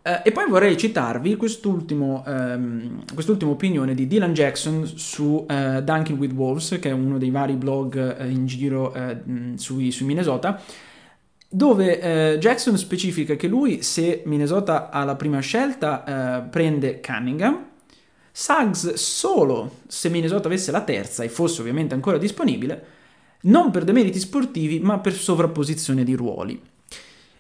Eh, 0.03 0.23
e 0.25 0.33
poi 0.33 0.49
vorrei 0.49 0.79
citarvi 0.79 1.37
quest'ultimo, 1.37 2.25
ehm, 2.27 3.05
quest'ultima 3.13 3.51
opinione 3.51 3.95
di 3.95 4.07
Dylan 4.07 4.33
Jackson 4.33 4.87
su 4.87 5.45
eh, 5.49 5.83
Dunking 5.83 6.19
with 6.19 6.33
Wolves, 6.33 6.79
che 6.81 6.89
è 6.89 6.93
uno 6.93 7.19
dei 7.19 7.31
vari 7.31 7.55
blog 7.55 8.19
eh, 8.19 8.29
in 8.29 8.47
giro 8.47 8.95
eh, 8.95 9.19
sui, 9.57 9.91
sui, 9.91 10.07
Minnesota, 10.07 10.59
dove 11.49 12.01
eh, 12.01 12.39
Jackson 12.39 12.79
specifica 12.79 13.35
che 13.35 13.47
lui, 13.47 13.83
se 13.83 14.23
Minnesota 14.25 14.89
ha 14.89 15.05
la 15.05 15.17
prima 15.17 15.41
scelta, 15.41 16.49
prende 16.49 17.01
Cunningham, 17.01 17.67
Suggs 18.33 18.95
solo 18.95 19.79
se 19.87 20.09
Minnesota 20.09 20.47
avesse 20.47 20.71
la 20.71 20.83
terza 20.83 21.25
e 21.25 21.29
fosse 21.29 21.61
ovviamente 21.61 21.95
ancora 21.95 22.17
disponibile, 22.17 22.85
non 23.43 23.71
per 23.71 23.85
demeriti 23.85 24.19
sportivi 24.19 24.81
ma 24.81 24.99
per 24.99 25.13
sovrapposizione 25.13 26.05
di 26.05 26.15
ruoli. 26.15 26.61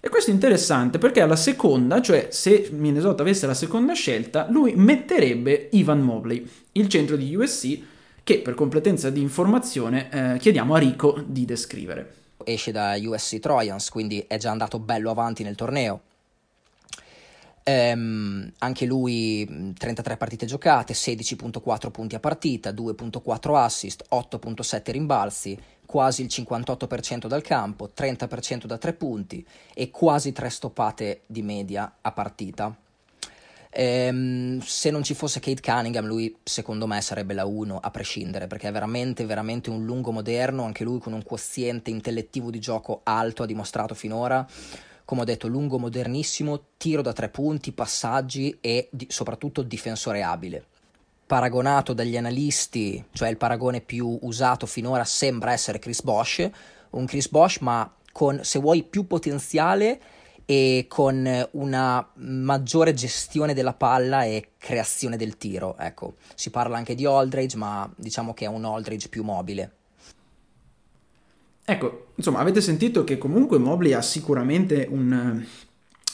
E 0.02 0.08
questo 0.08 0.30
è 0.30 0.34
interessante 0.34 0.96
perché 0.96 1.20
alla 1.20 1.36
seconda, 1.36 2.00
cioè 2.00 2.28
se 2.30 2.70
Minnesota 2.72 3.20
avesse 3.20 3.46
la 3.46 3.52
seconda 3.52 3.92
scelta, 3.92 4.46
lui 4.48 4.72
metterebbe 4.74 5.68
Ivan 5.72 6.00
Mobley, 6.00 6.48
il 6.72 6.88
centro 6.88 7.16
di 7.16 7.34
USC, 7.34 7.78
che 8.24 8.38
per 8.38 8.54
completezza 8.54 9.10
di 9.10 9.20
informazione 9.20 10.08
eh, 10.10 10.38
chiediamo 10.38 10.74
a 10.74 10.78
Rico 10.78 11.22
di 11.26 11.44
descrivere. 11.44 12.14
Esce 12.44 12.72
da 12.72 12.96
USC 12.98 13.40
Trojans, 13.40 13.90
quindi 13.90 14.24
è 14.26 14.38
già 14.38 14.50
andato 14.50 14.78
bello 14.78 15.10
avanti 15.10 15.42
nel 15.42 15.54
torneo. 15.54 16.00
Ehm, 17.62 18.52
anche 18.58 18.86
lui 18.86 19.74
33 19.76 20.16
partite 20.16 20.46
giocate, 20.46 20.94
16.4 20.94 21.90
punti 21.90 22.14
a 22.14 22.20
partita, 22.20 22.70
2.4 22.70 23.54
assist, 23.54 24.04
8.7 24.10 24.90
rimbalzi, 24.90 25.58
quasi 25.90 26.22
il 26.22 26.28
58% 26.30 27.26
dal 27.26 27.42
campo, 27.42 27.90
30% 27.92 28.66
da 28.66 28.78
3 28.78 28.92
punti 28.92 29.44
e 29.74 29.90
quasi 29.90 30.30
3 30.30 30.48
stoppate 30.48 31.22
di 31.26 31.42
media 31.42 31.96
a 32.00 32.12
partita. 32.12 32.72
Ehm, 33.72 34.60
se 34.60 34.90
non 34.92 35.02
ci 35.02 35.14
fosse 35.14 35.40
Kate 35.40 35.60
Cunningham, 35.60 36.06
lui 36.06 36.36
secondo 36.44 36.86
me 36.86 37.00
sarebbe 37.00 37.34
la 37.34 37.44
1 37.44 37.80
a 37.80 37.90
prescindere, 37.90 38.46
perché 38.46 38.68
è 38.68 38.72
veramente, 38.72 39.26
veramente 39.26 39.68
un 39.68 39.84
lungo 39.84 40.12
moderno, 40.12 40.62
anche 40.62 40.84
lui 40.84 41.00
con 41.00 41.12
un 41.12 41.24
quoziente 41.24 41.90
intellettivo 41.90 42.52
di 42.52 42.60
gioco 42.60 43.00
alto, 43.02 43.42
ha 43.42 43.46
dimostrato 43.46 43.94
finora. 43.94 44.46
Come 45.04 45.22
ho 45.22 45.24
detto, 45.24 45.48
lungo 45.48 45.76
modernissimo, 45.76 46.66
tiro 46.76 47.02
da 47.02 47.12
tre 47.12 47.30
punti, 47.30 47.72
passaggi 47.72 48.56
e 48.60 48.88
di- 48.92 49.08
soprattutto 49.10 49.62
difensore 49.62 50.22
abile 50.22 50.66
paragonato 51.30 51.92
dagli 51.92 52.16
analisti, 52.16 53.04
cioè 53.12 53.28
il 53.28 53.36
paragone 53.36 53.80
più 53.80 54.18
usato 54.22 54.66
finora 54.66 55.04
sembra 55.04 55.52
essere 55.52 55.78
Chris 55.78 56.02
Bosch, 56.02 56.50
un 56.90 57.06
Chris 57.06 57.28
Bosch 57.28 57.60
ma 57.60 57.88
con, 58.10 58.40
se 58.42 58.58
vuoi, 58.58 58.82
più 58.82 59.06
potenziale 59.06 60.00
e 60.44 60.86
con 60.88 61.48
una 61.52 62.04
maggiore 62.14 62.94
gestione 62.94 63.54
della 63.54 63.74
palla 63.74 64.24
e 64.24 64.48
creazione 64.58 65.16
del 65.16 65.36
tiro. 65.36 65.76
Ecco, 65.78 66.14
si 66.34 66.50
parla 66.50 66.76
anche 66.76 66.96
di 66.96 67.06
Aldridge, 67.06 67.56
ma 67.56 67.88
diciamo 67.94 68.34
che 68.34 68.46
è 68.46 68.48
un 68.48 68.64
Aldridge 68.64 69.08
più 69.08 69.22
mobile. 69.22 69.70
Ecco, 71.64 72.06
insomma, 72.16 72.40
avete 72.40 72.60
sentito 72.60 73.04
che 73.04 73.18
comunque 73.18 73.58
Mobley 73.58 73.92
ha 73.92 74.02
sicuramente 74.02 74.88
un, 74.90 75.46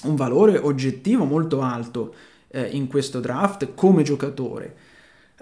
un 0.02 0.14
valore 0.14 0.58
oggettivo 0.58 1.24
molto 1.24 1.62
alto 1.62 2.14
eh, 2.48 2.66
in 2.66 2.86
questo 2.86 3.20
draft 3.20 3.72
come 3.72 4.02
giocatore. 4.02 4.84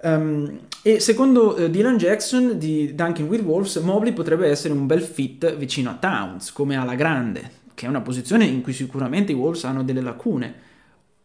Um, 0.05 0.59
e 0.83 1.01
secondo 1.01 1.55
uh, 1.59 1.69
Dylan 1.71 1.97
Jackson 1.97 2.59
di 2.59 2.95
Dunking 2.95 3.27
with 3.27 3.41
Wolves, 3.41 3.77
Mobley 3.77 4.13
potrebbe 4.13 4.47
essere 4.49 4.75
un 4.75 4.85
bel 4.85 5.01
fit 5.01 5.57
vicino 5.57 5.89
a 5.89 5.95
Towns, 5.95 6.53
come 6.53 6.77
alla 6.77 6.95
grande, 6.95 7.51
che 7.73 7.87
è 7.87 7.89
una 7.89 8.03
posizione 8.03 8.45
in 8.45 8.61
cui 8.61 8.75
sicuramente 8.75 9.33
i 9.33 9.35
Wolves 9.35 9.65
hanno 9.65 9.83
delle 9.83 10.03
lacune. 10.03 10.55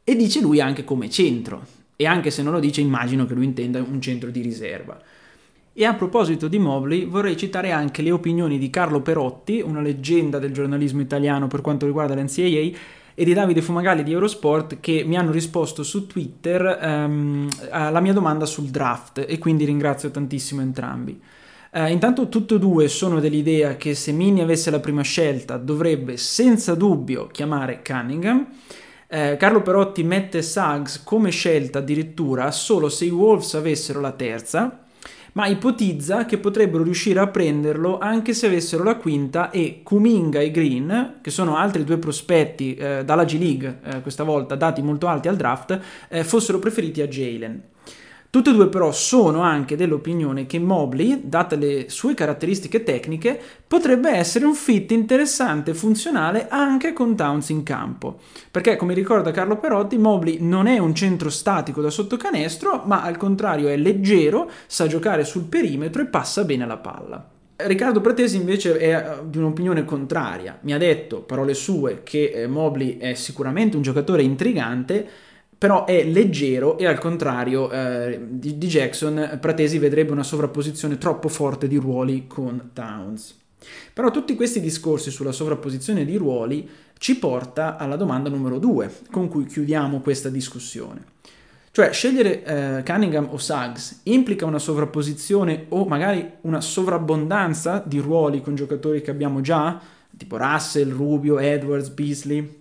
E 0.06 0.16
dice 0.16 0.40
lui 0.40 0.62
anche 0.62 0.86
come 0.86 1.10
centro, 1.10 1.66
e 1.98 2.06
anche 2.06 2.32
se 2.32 2.42
non 2.42 2.54
lo 2.54 2.62
dice 2.62 2.80
immagino 2.80 3.26
che 3.26 3.34
lui 3.34 3.44
intenda 3.44 3.82
un 3.82 4.00
centro 4.00 4.30
di 4.30 4.40
riserva. 4.40 4.98
E 5.74 5.86
a 5.86 5.94
proposito 5.94 6.48
di 6.48 6.58
Mobley, 6.58 7.06
vorrei 7.06 7.36
citare 7.36 7.72
anche 7.72 8.02
le 8.02 8.12
opinioni 8.12 8.58
di 8.58 8.70
Carlo 8.70 9.02
Perotti, 9.02 9.60
una 9.60 9.82
leggenda 9.82 10.40
del 10.40 10.54
giornalismo 10.54 11.02
italiano 11.02 11.48
per 11.48 11.60
quanto 11.60 11.86
riguarda 11.86 12.16
l'NCAA, 12.16 12.72
e 13.20 13.26
di 13.26 13.34
Davide 13.34 13.62
Fumagalli 13.62 14.04
di 14.04 14.14
Eurosport 14.14 14.80
che 14.80 15.04
mi 15.06 15.18
hanno 15.18 15.32
risposto 15.32 15.84
su 15.84 16.08
Twitter 16.08 16.80
um, 16.82 17.50
alla 17.70 18.00
mia 18.00 18.14
domanda 18.14 18.46
sul 18.46 18.70
draft 18.70 19.26
e 19.28 19.38
quindi 19.40 19.66
ringrazio 19.66 20.10
tantissimo 20.10 20.62
entrambi. 20.62 21.22
Uh, 21.74 21.88
intanto 21.88 22.30
tutti 22.30 22.54
e 22.54 22.60
due 22.60 22.88
sono 22.88 23.20
dell'idea 23.20 23.76
che 23.76 23.94
se 23.94 24.14
Mini 24.14 24.40
avesse 24.40 24.72
la 24.72 24.80
prima 24.80 25.02
scelta 25.02 25.58
dovrebbe 25.58 26.16
senza 26.16 26.76
dubbio 26.76 27.28
chiamare 27.28 27.82
Cunningham. 27.86 28.48
Uh, 29.10 29.36
Carlo 29.36 29.62
Perotti 29.64 30.02
mette 30.04 30.42
Suggs 30.42 31.04
come 31.04 31.30
scelta 31.30 31.80
addirittura 31.80 32.52
solo 32.52 32.88
se 32.88 33.04
i 33.04 33.10
Wolves 33.10 33.54
avessero 33.54 34.00
la 34.00 34.14
terza, 34.14 34.86
ma 35.40 35.48
ipotizza 35.48 36.26
che 36.26 36.38
potrebbero 36.38 36.84
riuscire 36.84 37.22
a 37.22 37.28
prenderlo 37.28 37.98
anche 37.98 38.34
se 38.34 38.48
avessero 38.48 38.84
la 38.84 38.98
quinta 38.98 39.52
e 39.52 39.80
Kuminga 39.84 40.42
e 40.42 40.52
Green, 40.52 41.20
che 41.22 41.32
sono 41.32 41.56
altri 41.56 41.86
due 41.86 41.98
prospetti 41.98 42.76
eh, 42.76 43.06
dalla 43.06 43.24
G 43.24 43.40
League, 43.40 43.80
eh, 43.86 44.02
questa 44.02 44.26
volta 44.26 44.56
dati 44.56 44.82
molto 44.82 45.08
alti 45.08 45.30
al 45.30 45.38
draft, 45.38 45.80
eh, 46.10 46.26
fossero 46.26 46.60
preferiti 46.60 47.02
a 47.02 47.08
Jalen. 47.08 47.62
Tutte 48.32 48.52
e 48.52 48.54
due 48.54 48.70
però 48.70 48.92
sono 48.92 49.42
anche 49.42 49.76
dell'opinione 49.76 50.46
che 50.46 50.60
Mobley, 50.60 51.22
date 51.24 51.56
le 51.56 51.86
sue 51.90 52.14
caratteristiche 52.14 52.84
tecniche, 52.84 53.42
potrebbe 53.66 54.12
essere 54.12 54.46
un 54.46 54.54
fit 54.54 54.92
interessante 54.92 55.72
e 55.72 55.74
funzionale 55.74 56.48
anche 56.48 56.94
con 56.94 57.16
Towns 57.16 57.50
in 57.50 57.64
campo. 57.64 58.20
Perché, 58.52 58.76
come 58.76 58.94
ricorda 58.94 59.32
Carlo 59.32 59.58
Perotti, 59.58 59.98
Mobley 59.98 60.38
non 60.42 60.68
è 60.68 60.78
un 60.78 60.94
centro 60.94 61.32
statico 61.32 61.82
da 61.82 61.90
sottocanestro, 61.90 62.84
ma 62.86 63.02
al 63.02 63.18
contrario 63.18 63.68
è 63.68 63.76
leggero, 63.76 64.48
sa 64.68 64.86
giocare 64.86 65.26
sul 65.26 65.46
perimetro 65.46 66.04
e 66.04 66.06
passa 66.06 66.44
bene 66.44 66.68
la 66.68 66.78
palla. 66.78 67.30
Riccardo 67.56 68.00
Pratesi 68.00 68.38
invece 68.38 68.78
è 68.78 68.96
eh, 68.96 69.04
di 69.26 69.40
un'opinione 69.40 69.84
contraria. 69.84 70.60
Mi 70.62 70.74
ha 70.74 70.78
detto, 70.78 71.22
parole 71.22 71.56
sue, 71.56 72.02
che 72.04 72.32
eh, 72.34 72.48
Mobley 72.48 72.98
è 72.98 73.16
sicuramente 73.16 73.76
un 73.76 73.82
giocatore 73.82 74.22
intrigante, 74.22 75.08
però 75.60 75.84
è 75.84 76.06
leggero 76.06 76.78
e 76.78 76.86
al 76.88 76.98
contrario 76.98 77.70
eh, 77.70 78.18
di, 78.30 78.58
di, 78.58 78.68
Jackson 78.68 79.38
Pratesi 79.42 79.78
vedrebbe 79.78 80.14
una 80.14 80.24
sovrapposizione 80.24 80.98
troppo 80.98 81.28
forte 81.28 81.68
di 81.68 81.76
ruoli 81.76 82.28
con 82.28 82.70
Towns. 82.72 83.38
Però 83.92 84.10
tutti 84.10 84.36
questi 84.36 84.62
discorsi 84.62 85.12
sulla 85.12 85.34
sovrapposizione 85.34 86.06
di 86.06 86.16
ruoli 86.16 86.68
ci 86.98 87.20
porta 87.20 87.76
alla 87.76 87.98
domanda 87.98 88.30
numero 88.30 88.58
due 88.58 88.90
con 89.12 89.28
cui 89.28 89.46
chiudiamo 89.46 90.00
questa 90.00 90.30
discussione. 90.30 91.04
Cioè 91.72 91.92
scegliere 91.92 92.44
eh, 92.44 92.84
Cunningham 92.86 93.28
o 93.30 93.38
Suggs 93.38 94.00
implica 94.04 94.46
una 94.46 94.60
sovrapposizione 94.60 95.66
o 95.70 95.84
magari 95.84 96.26
una 96.42 96.62
sovrabbondanza 96.62 97.84
di 97.86 98.00
ruoli 98.00 98.42
con 98.42 98.56
giocatori 98.56 99.02
che 99.02 99.12
abbiamo 99.12 99.42
già, 99.42 99.78
tipo 100.18 100.38
Russell, 100.38 100.90
Rubio, 100.90 101.38
Edwards, 101.38 101.90
Beasley? 101.90 102.59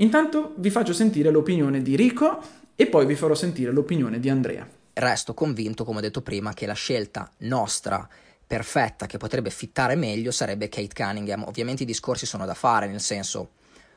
Intanto 0.00 0.54
vi 0.56 0.70
faccio 0.70 0.92
sentire 0.92 1.30
l'opinione 1.30 1.82
di 1.82 1.96
Rico 1.96 2.40
e 2.76 2.86
poi 2.86 3.04
vi 3.06 3.16
farò 3.16 3.34
sentire 3.34 3.72
l'opinione 3.72 4.20
di 4.20 4.28
Andrea. 4.28 4.66
Resto 4.92 5.34
convinto, 5.34 5.84
come 5.84 5.98
ho 5.98 6.00
detto 6.00 6.22
prima, 6.22 6.52
che 6.52 6.66
la 6.66 6.74
scelta 6.74 7.30
nostra 7.38 8.08
perfetta 8.46 9.06
che 9.06 9.18
potrebbe 9.18 9.50
fittare 9.50 9.96
meglio 9.96 10.30
sarebbe 10.30 10.68
Kate 10.68 10.94
Cunningham. 10.94 11.44
Ovviamente 11.44 11.82
i 11.82 11.86
discorsi 11.86 12.26
sono 12.26 12.46
da 12.46 12.54
fare, 12.54 12.86
nel 12.86 13.00
senso 13.00 13.50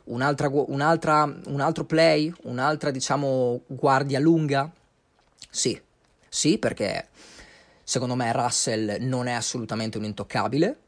un'altra, 0.05 0.49
un'altra, 0.49 1.23
un 1.45 1.59
altro 1.59 1.85
play, 1.85 2.33
un'altra 2.43 2.89
diciamo 2.89 3.61
guardia 3.67 4.19
lunga? 4.19 4.71
Sì, 5.49 5.79
sì 6.27 6.57
perché 6.57 7.09
secondo 7.83 8.15
me 8.15 8.31
Russell 8.31 8.97
non 9.01 9.27
è 9.27 9.33
assolutamente 9.33 9.99
un 9.99 10.05
intoccabile, 10.05 10.79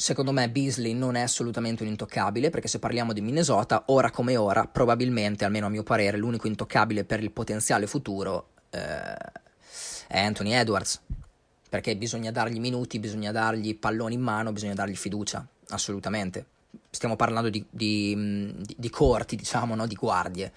Secondo 0.00 0.30
me 0.30 0.48
Beasley 0.48 0.94
non 0.94 1.16
è 1.16 1.22
assolutamente 1.22 1.82
un 1.82 1.88
intoccabile, 1.88 2.50
perché 2.50 2.68
se 2.68 2.78
parliamo 2.78 3.12
di 3.12 3.20
Minnesota, 3.20 3.82
ora 3.86 4.12
come 4.12 4.36
ora, 4.36 4.64
probabilmente, 4.64 5.44
almeno 5.44 5.66
a 5.66 5.70
mio 5.70 5.82
parere, 5.82 6.16
l'unico 6.16 6.46
intoccabile 6.46 7.02
per 7.02 7.20
il 7.20 7.32
potenziale 7.32 7.88
futuro 7.88 8.50
eh, 8.70 9.16
è 10.06 10.20
Anthony 10.20 10.52
Edwards. 10.52 11.00
Perché 11.68 11.96
bisogna 11.96 12.30
dargli 12.30 12.60
minuti, 12.60 13.00
bisogna 13.00 13.32
dargli 13.32 13.76
palloni 13.76 14.14
in 14.14 14.20
mano, 14.20 14.52
bisogna 14.52 14.74
dargli 14.74 14.94
fiducia, 14.94 15.44
assolutamente. 15.70 16.46
Stiamo 16.90 17.16
parlando 17.16 17.50
di, 17.50 17.66
di, 17.68 18.54
di, 18.56 18.76
di 18.78 18.90
corti, 18.90 19.34
diciamo, 19.34 19.74
no? 19.74 19.88
di 19.88 19.96
guardie. 19.96 20.52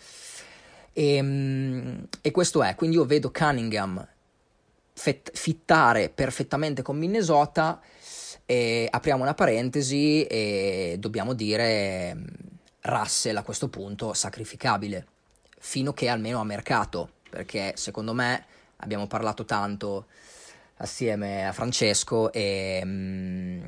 E, 0.94 1.16
ehm, 1.16 2.08
e, 2.22 2.30
questo 2.30 2.62
è, 2.62 2.76
quindi 2.76 2.98
io 2.98 3.06
vedo 3.06 3.32
Cunningham 3.32 4.08
fet- 4.94 5.32
fittare 5.34 6.10
perfettamente 6.10 6.84
con 6.84 6.96
Minnesota 6.96 7.82
e 8.52 8.86
apriamo 8.92 9.24
una 9.24 9.34
parentesi 9.34 10.26
e 10.26 10.98
dobbiamo 11.00 11.32
dire 11.32 12.18
Russell 12.82 13.38
a 13.38 13.44
questo 13.44 13.70
punto 13.70 14.12
sacrificabile, 14.12 15.08
fino 15.58 15.94
che 15.94 16.10
almeno 16.10 16.42
a 16.42 16.44
mercato, 16.44 17.12
perché 17.30 17.72
secondo 17.78 18.14
me 18.14 18.46
abbiamo 18.78 19.08
parlato 19.08 19.46
tanto 19.46 20.08
assieme 20.78 21.48
a 21.48 21.54
Francesco 21.54 22.30
e, 22.34 22.82
mm, 22.84 23.68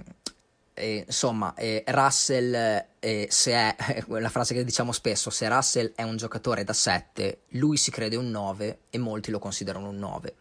e 0.74 1.04
insomma 1.08 1.54
e 1.54 1.86
Russell 1.88 2.86
eh, 3.00 3.28
se 3.30 3.54
è 3.54 3.76
la 4.08 4.30
frase 4.30 4.54
che 4.54 4.66
diciamo 4.66 4.92
spesso 4.92 5.30
se 5.30 5.48
Russell 5.48 5.94
è 5.96 6.02
un 6.02 6.18
giocatore 6.18 6.64
da 6.64 6.74
7 6.74 7.42
lui 7.50 7.78
si 7.78 7.92
crede 7.92 8.16
un 8.16 8.32
9 8.32 8.80
e 8.90 8.98
molti 8.98 9.30
lo 9.30 9.38
considerano 9.38 9.90
un 9.90 9.98
9 9.98 10.36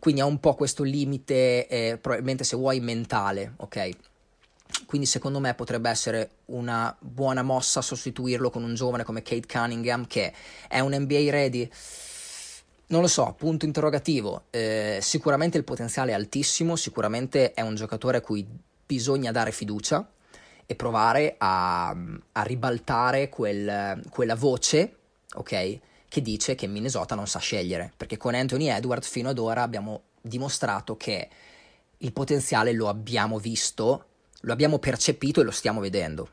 quindi 0.00 0.22
ha 0.22 0.24
un 0.24 0.40
po' 0.40 0.54
questo 0.54 0.82
limite, 0.82 1.68
eh, 1.68 1.98
probabilmente 2.00 2.42
se 2.42 2.56
vuoi, 2.56 2.80
mentale, 2.80 3.52
ok? 3.56 3.90
Quindi 4.86 5.06
secondo 5.06 5.38
me 5.40 5.54
potrebbe 5.54 5.90
essere 5.90 6.30
una 6.46 6.96
buona 6.98 7.42
mossa 7.42 7.82
sostituirlo 7.82 8.50
con 8.50 8.62
un 8.62 8.74
giovane 8.74 9.04
come 9.04 9.22
Kate 9.22 9.46
Cunningham 9.46 10.06
che 10.06 10.32
è 10.68 10.80
un 10.80 10.94
NBA 10.94 11.30
ready. 11.30 11.68
Non 12.86 13.02
lo 13.02 13.06
so, 13.06 13.34
punto 13.36 13.66
interrogativo. 13.66 14.44
Eh, 14.50 14.98
sicuramente 15.02 15.58
il 15.58 15.64
potenziale 15.64 16.12
è 16.12 16.14
altissimo, 16.14 16.76
sicuramente 16.76 17.52
è 17.52 17.60
un 17.60 17.74
giocatore 17.74 18.16
a 18.16 18.20
cui 18.20 18.44
bisogna 18.86 19.30
dare 19.30 19.52
fiducia 19.52 20.08
e 20.66 20.74
provare 20.76 21.34
a, 21.38 21.90
a 21.90 22.42
ribaltare 22.42 23.28
quel, 23.28 24.02
quella 24.08 24.34
voce, 24.34 24.96
ok? 25.34 25.78
Che 26.10 26.20
dice 26.20 26.56
che 26.56 26.66
Minnesota 26.66 27.14
non 27.14 27.28
sa 27.28 27.38
scegliere, 27.38 27.92
perché 27.96 28.16
con 28.16 28.34
Anthony 28.34 28.66
Edwards 28.66 29.08
fino 29.08 29.28
ad 29.28 29.38
ora 29.38 29.62
abbiamo 29.62 30.02
dimostrato 30.20 30.96
che 30.96 31.28
il 31.96 32.12
potenziale 32.12 32.72
lo 32.72 32.88
abbiamo 32.88 33.38
visto, 33.38 34.06
lo 34.40 34.52
abbiamo 34.52 34.80
percepito 34.80 35.40
e 35.40 35.44
lo 35.44 35.52
stiamo 35.52 35.78
vedendo. 35.78 36.28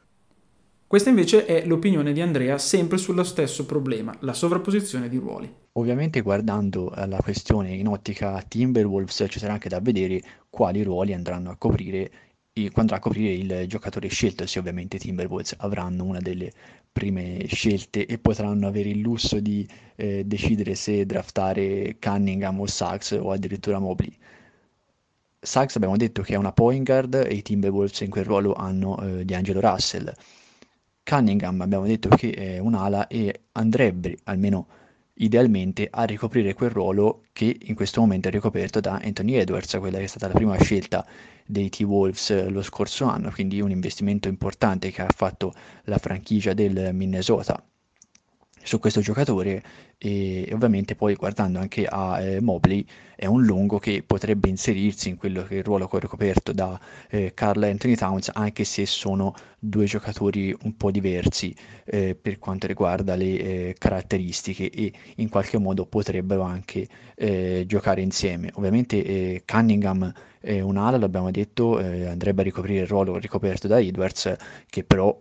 Questa 0.88 1.10
invece 1.10 1.46
è 1.46 1.63
l'opinione 1.66 2.12
di 2.12 2.22
Andrea 2.22 2.58
sempre 2.58 2.98
sullo 2.98 3.24
stesso 3.24 3.68
problema, 3.68 4.16
la 4.22 4.34
sovrapposizione 4.34 5.10
di 5.10 5.18
ruoli. 5.18 5.54
Ovviamente 5.74 6.22
guardando 6.22 6.92
la 6.96 7.20
questione 7.22 7.76
in 7.76 7.88
ottica 7.88 8.42
Timberwolves 8.42 9.26
ci 9.30 9.38
sarà 9.38 9.54
anche 9.54 9.70
da 9.70 9.80
vedere 9.80 10.22
quali 10.50 10.82
ruoli 10.82 11.13
andranno 11.13 11.52
a 11.52 11.56
coprire 11.56 12.12
andrà 12.74 12.96
a 12.96 13.00
coprire 13.00 13.34
il 13.34 13.68
giocatore 13.68 14.08
scelto 14.08 14.48
se 14.48 14.58
ovviamente 14.58 14.98
Timberwolves 14.98 15.56
avranno 15.60 16.04
una 16.04 16.20
delle 16.20 16.52
prime 16.98 17.46
scelte 17.46 18.08
e 18.08 18.18
potranno 18.18 18.66
avere 18.66 18.90
il 18.90 19.02
lusso 19.02 19.40
di 19.40 19.68
eh, 19.96 20.24
decidere 20.26 20.74
se 20.74 21.06
draftare 21.06 21.98
Cunningham 22.00 22.60
o 22.60 22.66
Sachs 22.66 23.12
o 23.12 23.30
addirittura 23.30 23.78
Mobley. 23.78 24.18
Sachs 25.40 25.76
abbiamo 25.76 25.96
detto 25.96 26.24
che 26.24 26.34
è 26.34 26.38
una 26.38 26.52
point 26.52 26.84
guard 26.84 27.14
e 27.14 27.36
i 27.36 27.44
Timberwolves 27.44 28.02
in 28.02 28.10
quel 28.10 28.26
ruolo 28.26 28.54
hanno 28.54 29.00
eh, 29.00 29.26
di 29.26 29.36
Angelo 29.36 29.60
Russell. 29.60 30.12
Cunningham 31.04 31.62
abbiamo 31.62 31.86
detto 31.86 32.10
che 32.10 32.32
è 32.32 32.58
un'ala 32.58 33.06
e 33.06 33.42
andrebbe 33.52 34.18
almeno 34.24 34.68
idealmente 35.17 35.88
a 35.89 36.03
ricoprire 36.03 36.53
quel 36.53 36.69
ruolo 36.69 37.23
che 37.34 37.56
in 37.60 37.75
questo 37.75 38.01
momento 38.01 38.27
è 38.27 38.32
ricoperto 38.32 38.80
da 38.80 38.99
Anthony 39.03 39.36
Edwards, 39.36 39.77
quella 39.80 39.97
che 39.97 40.03
è 40.06 40.08
stata 40.08 40.27
la 40.27 40.34
prima 40.34 40.58
scelta 40.58 41.06
dei 41.45 41.69
T-Wolves 41.69 42.30
eh, 42.32 42.49
lo 42.49 42.62
scorso 42.62 43.06
anno, 43.06 43.32
quindi 43.32 43.62
un 43.62 43.71
investimento 43.71 44.27
importante 44.27 44.91
che 44.91 45.01
ha 45.01 45.10
fatto 45.10 45.53
la 45.84 45.97
franchigia 45.97 46.53
del 46.53 46.93
Minnesota 46.93 47.63
su 48.67 48.80
questo 48.80 48.99
giocatore 48.99 49.63
e 49.97 50.49
ovviamente 50.51 50.93
poi 50.93 51.15
guardando 51.15 51.58
anche 51.58 51.86
a 51.86 52.21
eh, 52.21 52.41
Mobley 52.41 52.86
è 53.15 53.25
un 53.25 53.43
lungo 53.43 53.80
che 53.80 54.03
potrebbe 54.06 54.49
inserirsi 54.49 55.08
in 55.08 55.15
quello 55.15 55.43
che 55.43 55.56
è 55.56 55.58
il 55.60 55.63
ruolo 55.63 55.89
ricoperto 55.89 56.51
da 56.51 56.77
eh, 57.10 57.34
Carl 57.34 57.63
Anthony 57.63 57.95
Towns 57.95 58.30
anche 58.34 58.65
se 58.65 58.86
sono 58.86 59.34
due 59.58 59.86
giocatori 59.86 60.53
un 60.63 60.75
po' 60.75 60.91
diversi 60.91 61.56
eh, 61.86 62.13
per 62.13 62.39
quanto 62.39 62.67
riguarda 62.67 63.15
le 63.15 63.25
eh, 63.25 63.75
caratteristiche 63.77 64.69
e 64.69 64.91
in 65.15 65.30
qualche 65.30 65.58
modo 65.58 65.86
potrebbero 65.86 66.41
anche 66.41 66.88
eh, 67.15 67.63
giocare 67.65 68.01
insieme. 68.01 68.49
Ovviamente 68.56 69.01
eh, 69.03 69.43
Cunningham 69.45 70.12
è 70.39 70.60
un'ala 70.60 70.97
l'abbiamo 70.97 71.32
detto 71.32 71.77
andrebbe 71.77 72.41
a 72.41 72.43
ricoprire 72.43 72.82
il 72.82 72.88
ruolo 72.88 73.17
ricoperto 73.17 73.67
da 73.67 73.80
Edwards 73.80 74.36
che 74.69 74.84
però 74.84 75.19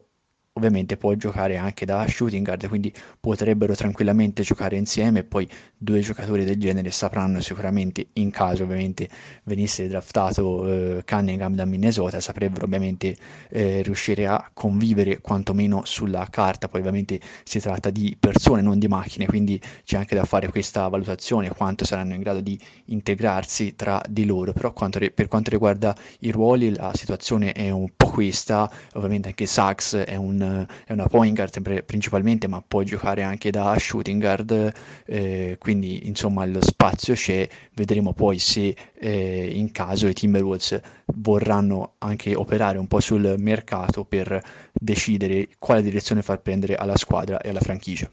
ovviamente 0.56 0.96
può 0.96 1.12
giocare 1.14 1.56
anche 1.56 1.84
da 1.84 2.06
shooting 2.08 2.44
guard, 2.44 2.66
quindi 2.68 2.92
potrebbero 3.20 3.74
tranquillamente 3.74 4.42
giocare 4.42 4.76
insieme 4.76 5.20
e 5.20 5.24
poi 5.24 5.48
due 5.76 6.00
giocatori 6.00 6.44
del 6.44 6.58
genere 6.58 6.90
sapranno 6.90 7.40
sicuramente, 7.40 8.08
in 8.14 8.30
caso 8.30 8.62
ovviamente 8.64 9.08
venisse 9.44 9.86
draftato 9.86 10.66
eh, 10.66 11.02
Cunningham 11.04 11.54
da 11.54 11.66
Minnesota, 11.66 12.20
saprebbero 12.20 12.64
ovviamente 12.64 13.16
eh, 13.50 13.82
riuscire 13.82 14.26
a 14.26 14.50
convivere 14.52 15.20
quantomeno 15.20 15.82
sulla 15.84 16.26
carta, 16.30 16.68
poi 16.68 16.80
ovviamente 16.80 17.20
si 17.44 17.60
tratta 17.60 17.90
di 17.90 18.16
persone, 18.18 18.62
non 18.62 18.78
di 18.78 18.88
macchine, 18.88 19.26
quindi 19.26 19.60
c'è 19.84 19.98
anche 19.98 20.14
da 20.14 20.24
fare 20.24 20.48
questa 20.48 20.88
valutazione, 20.88 21.50
quanto 21.50 21.84
saranno 21.84 22.14
in 22.14 22.20
grado 22.20 22.40
di 22.40 22.58
integrarsi 22.86 23.74
tra 23.76 24.00
di 24.08 24.24
loro, 24.24 24.52
però 24.52 24.72
quanto, 24.72 24.98
per 25.12 25.28
quanto 25.28 25.50
riguarda 25.50 25.94
i 26.20 26.30
ruoli 26.30 26.74
la 26.74 26.92
situazione 26.94 27.52
è 27.52 27.68
un 27.70 27.90
po' 27.94 28.08
questa, 28.10 28.70
ovviamente 28.94 29.28
anche 29.28 29.44
Sachs 29.44 29.96
è 29.96 30.16
un 30.16 30.45
è 30.84 30.92
una 30.92 31.06
point 31.06 31.34
guard 31.34 31.82
principalmente, 31.84 32.46
ma 32.48 32.62
può 32.66 32.82
giocare 32.82 33.22
anche 33.22 33.50
da 33.50 33.76
shooting 33.78 34.20
guard, 34.20 34.72
eh, 35.04 35.56
quindi 35.58 36.06
insomma 36.06 36.44
lo 36.46 36.62
spazio 36.62 37.14
c'è, 37.14 37.48
vedremo 37.74 38.12
poi 38.12 38.38
se 38.38 38.74
eh, 38.94 39.50
in 39.54 39.72
caso 39.72 40.06
i 40.06 40.14
Timberwolves 40.14 40.80
vorranno 41.14 41.94
anche 41.98 42.34
operare 42.34 42.78
un 42.78 42.86
po' 42.86 43.00
sul 43.00 43.34
mercato 43.38 44.04
per 44.04 44.42
decidere 44.72 45.48
quale 45.58 45.82
direzione 45.82 46.22
far 46.22 46.40
prendere 46.40 46.74
alla 46.74 46.96
squadra 46.96 47.40
e 47.40 47.50
alla 47.50 47.60
franchigia. 47.60 48.08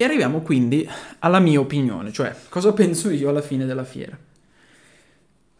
E 0.00 0.04
arriviamo 0.04 0.42
quindi 0.42 0.88
alla 1.18 1.40
mia 1.40 1.58
opinione, 1.58 2.12
cioè 2.12 2.32
cosa 2.48 2.72
penso 2.72 3.10
io 3.10 3.28
alla 3.28 3.42
fine 3.42 3.66
della 3.66 3.82
fiera. 3.82 4.16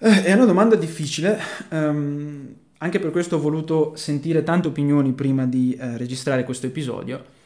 Eh, 0.01 0.23
è 0.23 0.33
una 0.33 0.45
domanda 0.45 0.77
difficile, 0.77 1.41
um, 1.71 2.55
anche 2.79 2.99
per 2.99 3.11
questo 3.11 3.37
ho 3.37 3.41
voluto 3.41 3.93
sentire 3.97 4.43
tante 4.43 4.69
opinioni 4.69 5.13
prima 5.13 5.47
di 5.47 5.75
eh, 5.75 5.97
registrare 5.97 6.45
questo 6.45 6.67
episodio, 6.67 7.37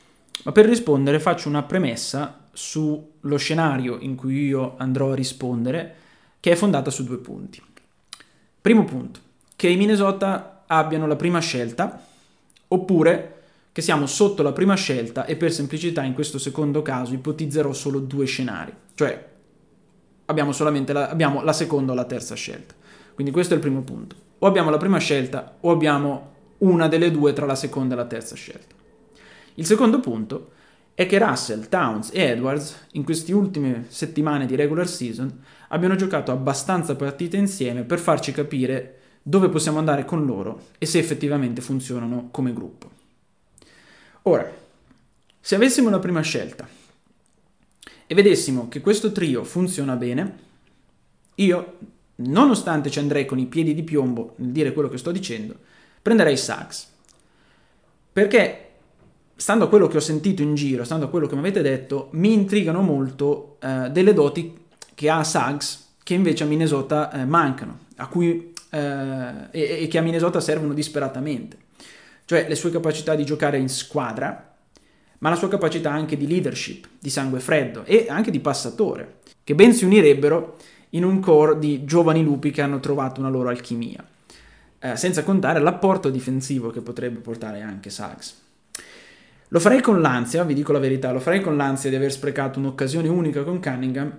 ma 0.44 0.52
per 0.52 0.66
rispondere 0.66 1.20
faccio 1.20 1.48
una 1.48 1.62
premessa 1.62 2.48
sullo 2.52 3.36
scenario 3.36 3.98
in 4.00 4.14
cui 4.14 4.46
io 4.46 4.74
andrò 4.76 5.12
a 5.12 5.14
rispondere, 5.14 5.94
che 6.40 6.52
è 6.52 6.54
fondata 6.54 6.90
su 6.90 7.04
due 7.04 7.18
punti. 7.18 7.62
Primo 8.60 8.84
punto, 8.84 9.20
che 9.56 9.68
i 9.68 9.76
Minnesota 9.76 10.64
abbiano 10.66 11.06
la 11.06 11.16
prima 11.16 11.38
scelta, 11.38 12.04
oppure 12.68 13.42
che 13.72 13.80
siamo 13.80 14.06
sotto 14.06 14.42
la 14.42 14.52
prima 14.52 14.74
scelta 14.74 15.24
e 15.24 15.36
per 15.36 15.50
semplicità 15.50 16.02
in 16.02 16.12
questo 16.12 16.38
secondo 16.38 16.82
caso 16.82 17.14
ipotizzerò 17.14 17.72
solo 17.72 18.00
due 18.00 18.26
scenari, 18.26 18.72
cioè 18.94 19.30
abbiamo 20.26 20.52
solamente 20.52 20.92
la, 20.92 21.08
abbiamo 21.08 21.42
la 21.42 21.54
seconda 21.54 21.92
o 21.92 21.94
la 21.94 22.04
terza 22.04 22.34
scelta. 22.34 22.74
Quindi 23.14 23.32
questo 23.32 23.54
è 23.54 23.56
il 23.56 23.62
primo 23.62 23.82
punto. 23.82 24.30
O 24.44 24.46
abbiamo 24.46 24.70
la 24.70 24.76
prima 24.76 24.98
scelta 24.98 25.56
o 25.60 25.70
abbiamo 25.70 26.30
una 26.58 26.88
delle 26.88 27.12
due 27.12 27.32
tra 27.32 27.46
la 27.46 27.54
seconda 27.54 27.94
e 27.94 27.96
la 27.96 28.06
terza 28.06 28.34
scelta. 28.34 28.74
Il 29.54 29.66
secondo 29.66 30.00
punto 30.00 30.50
è 30.94 31.06
che 31.06 31.18
Russell, 31.18 31.68
Towns 31.68 32.10
e 32.12 32.22
Edwards 32.22 32.86
in 32.92 33.04
queste 33.04 33.32
ultime 33.32 33.86
settimane 33.88 34.46
di 34.46 34.56
regular 34.56 34.88
season 34.88 35.44
abbiano 35.68 35.94
giocato 35.94 36.32
abbastanza 36.32 36.96
partite 36.96 37.36
insieme 37.36 37.84
per 37.84 38.00
farci 38.00 38.32
capire 38.32 38.98
dove 39.22 39.48
possiamo 39.48 39.78
andare 39.78 40.04
con 40.04 40.26
loro 40.26 40.66
e 40.78 40.86
se 40.86 40.98
effettivamente 40.98 41.60
funzionano 41.60 42.28
come 42.32 42.52
gruppo. 42.52 42.90
Ora, 44.22 44.50
se 45.40 45.54
avessimo 45.54 45.88
la 45.88 46.00
prima 46.00 46.20
scelta 46.20 46.68
e 48.06 48.14
vedessimo 48.14 48.68
che 48.68 48.80
questo 48.80 49.12
trio 49.12 49.44
funziona 49.44 49.94
bene, 49.94 50.38
io, 51.36 51.78
nonostante 52.26 52.90
ci 52.90 52.98
andrei 52.98 53.24
con 53.24 53.38
i 53.38 53.46
piedi 53.46 53.74
di 53.74 53.82
piombo 53.82 54.34
nel 54.36 54.50
dire 54.50 54.72
quello 54.72 54.88
che 54.88 54.98
sto 54.98 55.10
dicendo, 55.10 55.54
prenderei 56.00 56.36
Suggs. 56.36 56.90
Perché, 58.12 58.70
stando 59.36 59.64
a 59.64 59.68
quello 59.68 59.86
che 59.86 59.96
ho 59.96 60.00
sentito 60.00 60.42
in 60.42 60.54
giro, 60.54 60.84
stando 60.84 61.06
a 61.06 61.08
quello 61.08 61.26
che 61.26 61.34
mi 61.34 61.40
avete 61.40 61.62
detto, 61.62 62.08
mi 62.12 62.32
intrigano 62.32 62.82
molto 62.82 63.56
eh, 63.60 63.90
delle 63.90 64.12
doti 64.12 64.56
che 64.94 65.10
ha 65.10 65.24
Suggs 65.24 65.90
che 66.02 66.14
invece 66.14 66.44
a 66.44 66.46
Minnesota 66.46 67.12
eh, 67.12 67.24
mancano, 67.24 67.78
a 67.96 68.06
cui, 68.08 68.52
eh, 68.70 68.78
e, 69.50 69.82
e 69.82 69.86
che 69.88 69.98
a 69.98 70.02
Minnesota 70.02 70.40
servono 70.40 70.74
disperatamente 70.74 71.62
cioè 72.24 72.46
le 72.48 72.54
sue 72.54 72.70
capacità 72.70 73.14
di 73.14 73.24
giocare 73.24 73.58
in 73.58 73.68
squadra, 73.68 74.54
ma 75.18 75.28
la 75.28 75.36
sua 75.36 75.48
capacità 75.48 75.90
anche 75.90 76.16
di 76.16 76.26
leadership, 76.26 76.88
di 76.98 77.10
sangue 77.10 77.40
freddo 77.40 77.84
e 77.84 78.06
anche 78.08 78.30
di 78.30 78.40
passatore, 78.40 79.16
che 79.44 79.54
ben 79.54 79.74
si 79.74 79.84
unirebbero 79.84 80.56
in 80.94 81.04
un 81.04 81.20
core 81.20 81.58
di 81.58 81.84
giovani 81.84 82.22
lupi 82.22 82.50
che 82.50 82.62
hanno 82.62 82.80
trovato 82.80 83.20
una 83.20 83.28
loro 83.28 83.48
alchimia, 83.48 84.04
eh, 84.78 84.96
senza 84.96 85.22
contare 85.22 85.60
l'apporto 85.60 86.10
difensivo 86.10 86.70
che 86.70 86.80
potrebbe 86.80 87.20
portare 87.20 87.60
anche 87.60 87.90
Suggs. 87.90 88.40
Lo 89.48 89.60
farei 89.60 89.80
con 89.80 90.00
l'ansia, 90.00 90.44
vi 90.44 90.54
dico 90.54 90.72
la 90.72 90.78
verità, 90.78 91.12
lo 91.12 91.20
farei 91.20 91.40
con 91.40 91.56
l'ansia 91.56 91.90
di 91.90 91.96
aver 91.96 92.10
sprecato 92.10 92.58
un'occasione 92.58 93.08
unica 93.08 93.42
con 93.42 93.60
Cunningham, 93.60 94.18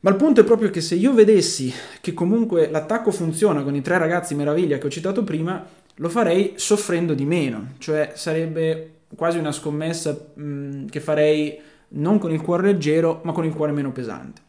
ma 0.00 0.10
il 0.10 0.16
punto 0.16 0.40
è 0.40 0.44
proprio 0.44 0.70
che 0.70 0.80
se 0.80 0.94
io 0.94 1.12
vedessi 1.12 1.72
che 2.00 2.14
comunque 2.14 2.70
l'attacco 2.70 3.10
funziona 3.10 3.62
con 3.62 3.74
i 3.74 3.82
tre 3.82 3.98
ragazzi 3.98 4.34
meraviglia 4.34 4.78
che 4.78 4.86
ho 4.86 4.90
citato 4.90 5.24
prima, 5.24 5.62
lo 5.96 6.08
farei 6.08 6.54
soffrendo 6.56 7.12
di 7.12 7.26
meno, 7.26 7.72
cioè 7.76 8.12
sarebbe 8.14 9.00
quasi 9.14 9.36
una 9.36 9.52
scommessa 9.52 10.16
mh, 10.34 10.86
che 10.86 11.00
farei 11.00 11.58
non 11.88 12.18
con 12.18 12.32
il 12.32 12.40
cuore 12.40 12.62
leggero, 12.62 13.20
ma 13.24 13.32
con 13.32 13.44
il 13.44 13.52
cuore 13.52 13.72
meno 13.72 13.92
pesante. 13.92 14.40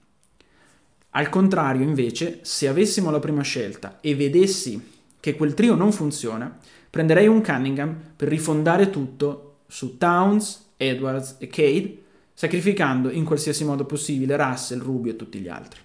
Al 1.11 1.29
contrario, 1.29 1.83
invece, 1.83 2.39
se 2.41 2.67
avessimo 2.67 3.11
la 3.11 3.19
prima 3.19 3.41
scelta 3.41 3.99
e 3.99 4.15
vedessi 4.15 4.99
che 5.19 5.35
quel 5.35 5.53
trio 5.53 5.75
non 5.75 5.91
funziona, 5.91 6.57
prenderei 6.89 7.27
un 7.27 7.43
Cunningham 7.43 7.97
per 8.15 8.27
rifondare 8.27 8.89
tutto 8.89 9.59
su 9.67 9.97
Towns, 9.97 10.71
Edwards 10.77 11.35
e 11.39 11.47
Cade, 11.47 12.01
sacrificando 12.33 13.09
in 13.09 13.25
qualsiasi 13.25 13.63
modo 13.65 13.85
possibile 13.85 14.35
Russell, 14.35 14.79
Rubio 14.79 15.11
e 15.11 15.15
tutti 15.15 15.39
gli 15.39 15.47
altri. 15.47 15.79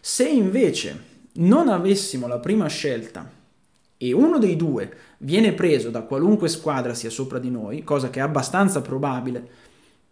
Se 0.00 0.28
invece 0.28 1.10
non 1.34 1.68
avessimo 1.68 2.26
la 2.26 2.38
prima 2.38 2.66
scelta 2.68 3.30
e 3.96 4.12
uno 4.12 4.38
dei 4.38 4.56
due 4.56 4.92
viene 5.18 5.52
preso 5.52 5.90
da 5.90 6.02
qualunque 6.02 6.48
squadra 6.48 6.92
sia 6.92 7.08
sopra 7.08 7.38
di 7.38 7.50
noi, 7.50 7.84
cosa 7.84 8.10
che 8.10 8.18
è 8.18 8.22
abbastanza 8.22 8.80
probabile, 8.80 9.48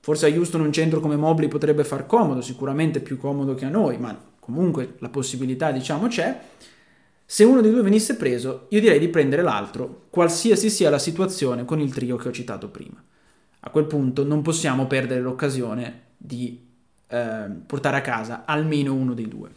forse 0.00 0.26
a 0.26 0.28
Houston 0.28 0.62
un 0.62 0.72
centro 0.72 1.00
come 1.00 1.16
Mobley 1.16 1.48
potrebbe 1.48 1.84
far 1.84 2.06
comodo, 2.06 2.40
sicuramente 2.40 3.00
più 3.00 3.18
comodo 3.18 3.54
che 3.54 3.66
a 3.66 3.68
noi, 3.68 3.98
ma 3.98 4.18
comunque 4.38 4.94
la 4.98 5.08
possibilità 5.08 5.70
diciamo 5.70 6.08
c'è, 6.08 6.40
se 7.24 7.44
uno 7.44 7.60
dei 7.60 7.70
due 7.70 7.82
venisse 7.82 8.16
preso, 8.16 8.66
io 8.70 8.80
direi 8.80 8.98
di 8.98 9.08
prendere 9.08 9.42
l'altro, 9.42 10.06
qualsiasi 10.10 10.68
sia 10.68 10.90
la 10.90 10.98
situazione 10.98 11.64
con 11.64 11.78
il 11.78 11.94
trio 11.94 12.16
che 12.16 12.28
ho 12.28 12.32
citato 12.32 12.68
prima. 12.68 13.00
A 13.60 13.70
quel 13.70 13.84
punto 13.84 14.24
non 14.24 14.42
possiamo 14.42 14.86
perdere 14.86 15.20
l'occasione 15.20 16.08
di 16.16 16.66
eh, 17.06 17.46
portare 17.66 17.98
a 17.98 18.00
casa 18.00 18.44
almeno 18.44 18.94
uno 18.94 19.14
dei 19.14 19.28
due. 19.28 19.50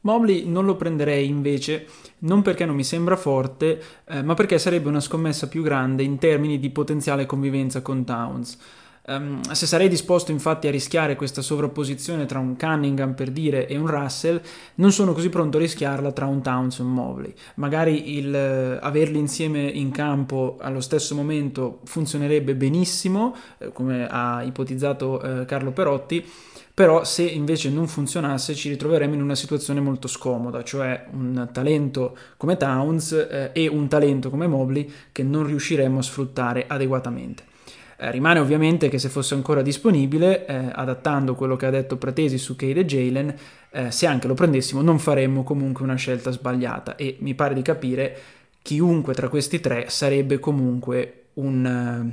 Mobley 0.00 0.46
non 0.46 0.64
lo 0.64 0.76
prenderei 0.76 1.28
invece 1.28 1.86
non 2.20 2.42
perché 2.42 2.66
non 2.66 2.74
mi 2.74 2.84
sembra 2.84 3.16
forte, 3.16 3.80
eh, 4.06 4.22
ma 4.22 4.34
perché 4.34 4.58
sarebbe 4.58 4.88
una 4.88 5.00
scommessa 5.00 5.48
più 5.48 5.62
grande 5.62 6.02
in 6.02 6.18
termini 6.18 6.58
di 6.58 6.70
potenziale 6.70 7.26
convivenza 7.26 7.80
con 7.80 8.04
Towns. 8.04 8.58
Um, 9.06 9.42
se 9.50 9.66
sarei 9.66 9.88
disposto 9.88 10.32
infatti 10.32 10.66
a 10.66 10.70
rischiare 10.70 11.14
questa 11.14 11.42
sovrapposizione 11.42 12.24
tra 12.24 12.38
un 12.38 12.56
Cunningham 12.56 13.12
per 13.12 13.30
dire 13.30 13.66
e 13.66 13.76
un 13.76 13.86
Russell, 13.86 14.40
non 14.76 14.92
sono 14.92 15.12
così 15.12 15.28
pronto 15.28 15.58
a 15.58 15.60
rischiarla 15.60 16.10
tra 16.12 16.24
un 16.24 16.40
Towns 16.40 16.78
e 16.78 16.82
un 16.82 16.92
Mobley. 16.92 17.34
Magari 17.56 18.16
il, 18.16 18.32
uh, 18.32 18.82
averli 18.82 19.18
insieme 19.18 19.60
in 19.60 19.90
campo 19.90 20.56
allo 20.58 20.80
stesso 20.80 21.14
momento 21.14 21.80
funzionerebbe 21.84 22.54
benissimo, 22.54 23.36
eh, 23.58 23.72
come 23.72 24.06
ha 24.08 24.42
ipotizzato 24.42 25.20
uh, 25.22 25.44
Carlo 25.44 25.72
Perotti, 25.72 26.24
però 26.72 27.04
se 27.04 27.22
invece 27.22 27.68
non 27.68 27.86
funzionasse 27.86 28.54
ci 28.54 28.70
ritroveremmo 28.70 29.14
in 29.14 29.22
una 29.22 29.36
situazione 29.36 29.80
molto 29.80 30.08
scomoda, 30.08 30.64
cioè 30.64 31.06
un 31.12 31.50
talento 31.52 32.16
come 32.38 32.56
Towns 32.56 33.12
eh, 33.12 33.50
e 33.52 33.68
un 33.68 33.86
talento 33.86 34.28
come 34.28 34.46
Mobley 34.48 34.90
che 35.12 35.22
non 35.22 35.46
riusciremmo 35.46 35.98
a 35.98 36.02
sfruttare 36.02 36.64
adeguatamente. 36.66 37.52
Eh, 37.96 38.10
rimane 38.10 38.40
ovviamente 38.40 38.88
che 38.88 38.98
se 38.98 39.08
fosse 39.08 39.34
ancora 39.34 39.62
disponibile, 39.62 40.46
eh, 40.46 40.70
adattando 40.72 41.34
quello 41.34 41.56
che 41.56 41.66
ha 41.66 41.70
detto 41.70 41.96
Pratesi 41.96 42.38
su 42.38 42.56
Cade 42.56 42.80
e 42.80 42.84
Jalen, 42.84 43.34
eh, 43.70 43.90
se 43.90 44.06
anche 44.06 44.26
lo 44.26 44.34
prendessimo 44.34 44.82
non 44.82 44.98
faremmo 44.98 45.42
comunque 45.42 45.84
una 45.84 45.94
scelta 45.94 46.30
sbagliata 46.30 46.96
e 46.96 47.16
mi 47.20 47.34
pare 47.34 47.54
di 47.54 47.62
capire 47.62 48.16
chiunque 48.62 49.12
tra 49.12 49.28
questi 49.28 49.60
tre 49.60 49.90
sarebbe 49.90 50.38
comunque 50.38 51.24
un, 51.34 52.12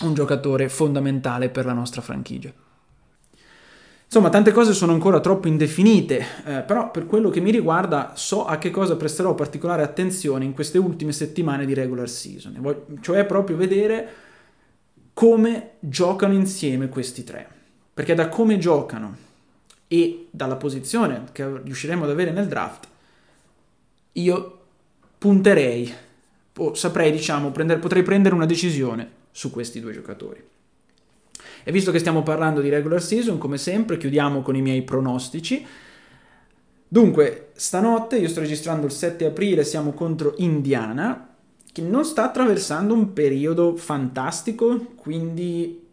uh, 0.00 0.06
un 0.06 0.14
giocatore 0.14 0.68
fondamentale 0.68 1.48
per 1.48 1.64
la 1.64 1.72
nostra 1.72 2.02
franchigia. 2.02 2.52
Insomma, 4.04 4.28
tante 4.28 4.52
cose 4.52 4.74
sono 4.74 4.92
ancora 4.92 5.20
troppo 5.20 5.46
indefinite, 5.46 6.24
eh, 6.44 6.60
però 6.62 6.90
per 6.90 7.06
quello 7.06 7.30
che 7.30 7.40
mi 7.40 7.52
riguarda 7.52 8.12
so 8.14 8.44
a 8.44 8.58
che 8.58 8.70
cosa 8.70 8.96
presterò 8.96 9.34
particolare 9.34 9.82
attenzione 9.82 10.44
in 10.44 10.52
queste 10.52 10.78
ultime 10.78 11.12
settimane 11.12 11.64
di 11.64 11.74
regular 11.74 12.08
season, 12.08 12.98
cioè 13.00 13.24
proprio 13.24 13.56
vedere 13.56 14.08
come 15.20 15.72
giocano 15.80 16.32
insieme 16.32 16.88
questi 16.88 17.24
tre. 17.24 17.46
Perché 17.92 18.14
da 18.14 18.30
come 18.30 18.56
giocano 18.56 19.14
e 19.86 20.28
dalla 20.30 20.56
posizione 20.56 21.24
che 21.32 21.60
riusciremo 21.62 22.04
ad 22.04 22.10
avere 22.10 22.30
nel 22.30 22.48
draft, 22.48 22.88
io 24.12 24.60
punterei, 25.18 25.92
o 26.56 26.72
saprei, 26.72 27.12
diciamo, 27.12 27.50
prendere, 27.50 27.80
potrei 27.80 28.02
prendere 28.02 28.34
una 28.34 28.46
decisione 28.46 29.10
su 29.30 29.50
questi 29.50 29.78
due 29.78 29.92
giocatori. 29.92 30.42
E 31.64 31.70
visto 31.70 31.92
che 31.92 31.98
stiamo 31.98 32.22
parlando 32.22 32.62
di 32.62 32.70
regular 32.70 33.02
season, 33.02 33.36
come 33.36 33.58
sempre, 33.58 33.98
chiudiamo 33.98 34.40
con 34.40 34.56
i 34.56 34.62
miei 34.62 34.80
pronostici. 34.80 35.66
Dunque, 36.88 37.50
stanotte 37.56 38.16
io 38.16 38.28
sto 38.28 38.40
registrando 38.40 38.86
il 38.86 38.92
7 38.92 39.26
aprile, 39.26 39.64
siamo 39.64 39.92
contro 39.92 40.32
Indiana, 40.38 41.29
che 41.72 41.82
non 41.82 42.04
sta 42.04 42.24
attraversando 42.24 42.94
un 42.94 43.12
periodo 43.12 43.76
fantastico, 43.76 44.92
quindi 44.96 45.86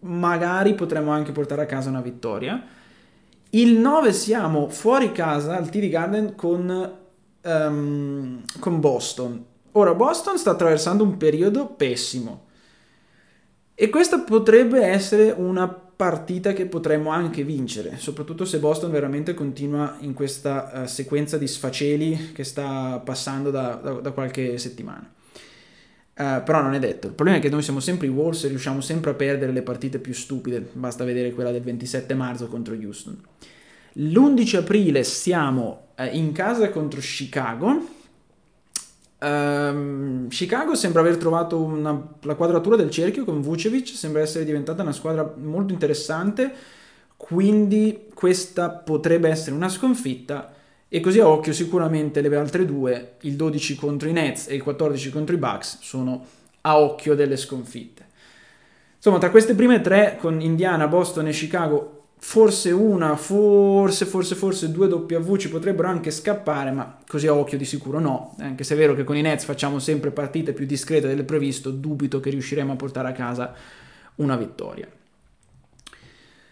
magari 0.00 0.74
potremmo 0.74 1.10
anche 1.10 1.32
portare 1.32 1.62
a 1.62 1.66
casa 1.66 1.88
una 1.90 2.00
vittoria. 2.00 2.62
Il 3.50 3.78
9 3.78 4.12
siamo 4.12 4.68
fuori 4.68 5.12
casa 5.12 5.56
al 5.56 5.70
TD 5.70 5.88
Garden 5.88 6.34
con, 6.34 6.92
um, 7.42 8.42
con 8.60 8.80
Boston 8.80 9.44
Ora, 9.78 9.94
Boston 9.94 10.38
sta 10.38 10.50
attraversando 10.50 11.04
un 11.04 11.16
periodo 11.16 11.66
pessimo 11.66 12.46
e 13.74 13.90
questa 13.90 14.18
potrebbe 14.18 14.82
essere 14.82 15.30
una 15.30 15.68
partita 15.68 16.52
che 16.52 16.66
potremmo 16.66 17.10
anche 17.10 17.44
vincere, 17.44 17.96
soprattutto 17.98 18.44
se 18.44 18.58
Boston 18.58 18.90
veramente 18.90 19.34
continua 19.34 19.96
in 20.00 20.14
questa 20.14 20.82
uh, 20.82 20.86
sequenza 20.86 21.38
di 21.38 21.46
sfaceli 21.46 22.32
che 22.32 22.42
sta 22.42 23.00
passando 23.04 23.52
da, 23.52 23.74
da, 23.74 23.92
da 23.92 24.10
qualche 24.10 24.58
settimana. 24.58 25.12
Uh, 26.18 26.42
però 26.42 26.60
non 26.60 26.74
è 26.74 26.80
detto. 26.80 27.06
Il 27.06 27.12
problema 27.12 27.38
è 27.38 27.40
che 27.40 27.48
noi 27.48 27.62
siamo 27.62 27.78
sempre 27.78 28.08
i 28.08 28.10
Wolves 28.10 28.42
e 28.44 28.48
riusciamo 28.48 28.80
sempre 28.80 29.12
a 29.12 29.14
perdere 29.14 29.52
le 29.52 29.62
partite 29.62 30.00
più 30.00 30.12
stupide. 30.12 30.68
Basta 30.72 31.04
vedere 31.04 31.32
quella 31.32 31.52
del 31.52 31.62
27 31.62 32.12
marzo 32.14 32.48
contro 32.48 32.74
Houston. 32.74 33.16
L'11 33.92 34.56
aprile 34.56 35.04
siamo 35.04 35.90
uh, 35.96 36.08
in 36.10 36.32
casa 36.32 36.70
contro 36.70 37.00
Chicago 37.00 37.96
Um, 39.20 40.28
Chicago 40.28 40.76
sembra 40.76 41.00
aver 41.00 41.16
trovato 41.16 41.60
una, 41.60 42.00
la 42.20 42.34
quadratura 42.36 42.76
del 42.76 42.90
cerchio 42.90 43.24
con 43.24 43.40
Vucevic, 43.40 43.88
sembra 43.88 44.22
essere 44.22 44.44
diventata 44.44 44.82
una 44.82 44.92
squadra 44.92 45.34
molto 45.38 45.72
interessante, 45.72 46.52
quindi 47.16 48.06
questa 48.14 48.70
potrebbe 48.70 49.28
essere 49.28 49.56
una 49.56 49.68
sconfitta 49.68 50.52
e 50.88 51.00
così 51.00 51.20
a 51.20 51.28
occhio 51.28 51.52
sicuramente 51.52 52.20
le 52.20 52.34
altre 52.36 52.64
due, 52.64 53.16
il 53.22 53.36
12 53.36 53.74
contro 53.76 54.08
i 54.08 54.12
Nets 54.12 54.48
e 54.48 54.54
il 54.54 54.62
14 54.62 55.10
contro 55.10 55.34
i 55.34 55.38
Bucks, 55.38 55.78
sono 55.80 56.24
a 56.62 56.78
occhio 56.78 57.14
delle 57.14 57.36
sconfitte. 57.36 58.06
Insomma, 58.96 59.18
tra 59.18 59.30
queste 59.30 59.54
prime 59.54 59.80
tre, 59.80 60.16
con 60.18 60.40
Indiana, 60.40 60.88
Boston 60.88 61.28
e 61.28 61.32
Chicago, 61.32 61.98
forse 62.18 62.72
una, 62.72 63.16
forse, 63.16 64.06
forse, 64.06 64.34
forse 64.34 64.72
due 64.72 64.88
W 64.88 65.36
ci 65.36 65.50
potrebbero 65.50 65.88
anche 65.88 66.10
scappare, 66.10 66.72
ma 66.72 66.98
così 67.06 67.26
a 67.26 67.34
occhio 67.34 67.58
di 67.58 67.64
sicuro 67.64 68.00
no. 68.00 68.34
Anche 68.40 68.64
se 68.64 68.74
è 68.74 68.76
vero 68.76 68.94
che 68.94 69.04
con 69.04 69.16
i 69.16 69.22
Nets 69.22 69.44
facciamo 69.44 69.78
sempre 69.78 70.10
partite 70.10 70.52
più 70.52 70.66
discrete 70.66 71.06
del 71.06 71.24
previsto, 71.24 71.70
dubito 71.70 72.18
che 72.18 72.30
riusciremo 72.30 72.72
a 72.72 72.76
portare 72.76 73.08
a 73.08 73.12
casa 73.12 73.54
una 74.16 74.36
vittoria. 74.36 74.88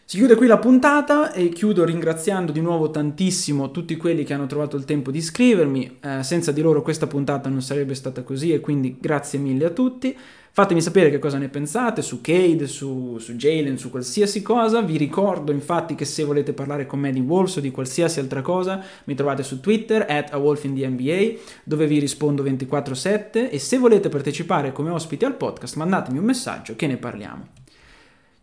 Si 0.08 0.18
chiude 0.18 0.36
qui 0.36 0.46
la 0.46 0.58
puntata 0.58 1.32
e 1.32 1.48
chiudo 1.48 1.84
ringraziando 1.84 2.52
di 2.52 2.60
nuovo 2.60 2.92
tantissimo 2.92 3.72
tutti 3.72 3.96
quelli 3.96 4.22
che 4.22 4.34
hanno 4.34 4.46
trovato 4.46 4.76
il 4.76 4.84
tempo 4.84 5.10
di 5.10 5.20
scrivermi. 5.20 5.98
Eh, 6.00 6.22
senza 6.22 6.52
di 6.52 6.60
loro 6.60 6.80
questa 6.80 7.08
puntata 7.08 7.48
non 7.48 7.60
sarebbe 7.60 7.96
stata 7.96 8.22
così 8.22 8.52
e 8.52 8.60
quindi 8.60 8.98
grazie 9.00 9.40
mille 9.40 9.64
a 9.64 9.70
tutti. 9.70 10.16
Fatemi 10.52 10.80
sapere 10.80 11.10
che 11.10 11.18
cosa 11.18 11.38
ne 11.38 11.48
pensate 11.48 12.02
su 12.02 12.20
Cade, 12.20 12.68
su, 12.68 13.18
su 13.18 13.32
Jalen, 13.32 13.78
su 13.78 13.90
qualsiasi 13.90 14.42
cosa. 14.42 14.80
Vi 14.80 14.96
ricordo 14.96 15.50
infatti 15.50 15.96
che 15.96 16.04
se 16.04 16.22
volete 16.22 16.52
parlare 16.52 16.86
con 16.86 17.00
me 17.00 17.10
di 17.10 17.18
Wolves 17.18 17.56
o 17.56 17.60
di 17.60 17.72
qualsiasi 17.72 18.20
altra 18.20 18.42
cosa, 18.42 18.80
mi 19.06 19.16
trovate 19.16 19.42
su 19.42 19.58
Twitter, 19.58 20.06
at 20.08 20.32
awolfindnba, 20.32 21.40
dove 21.64 21.88
vi 21.88 21.98
rispondo 21.98 22.44
24-7 22.44 23.50
e 23.50 23.58
se 23.58 23.76
volete 23.76 24.08
partecipare 24.08 24.70
come 24.70 24.90
ospiti 24.90 25.24
al 25.24 25.34
podcast, 25.34 25.74
mandatemi 25.74 26.18
un 26.18 26.24
messaggio 26.24 26.76
che 26.76 26.86
ne 26.86 26.96
parliamo. 26.96 27.55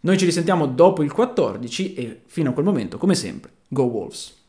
Noi 0.06 0.18
ci 0.18 0.26
risentiamo 0.26 0.66
dopo 0.66 1.02
il 1.02 1.14
14 1.14 1.94
e 1.94 2.22
fino 2.26 2.50
a 2.50 2.54
quel 2.54 2.66
momento, 2.66 2.98
come 2.98 3.16
sempre, 3.16 3.52
Go 3.70 3.84
Wolves! 3.84 4.43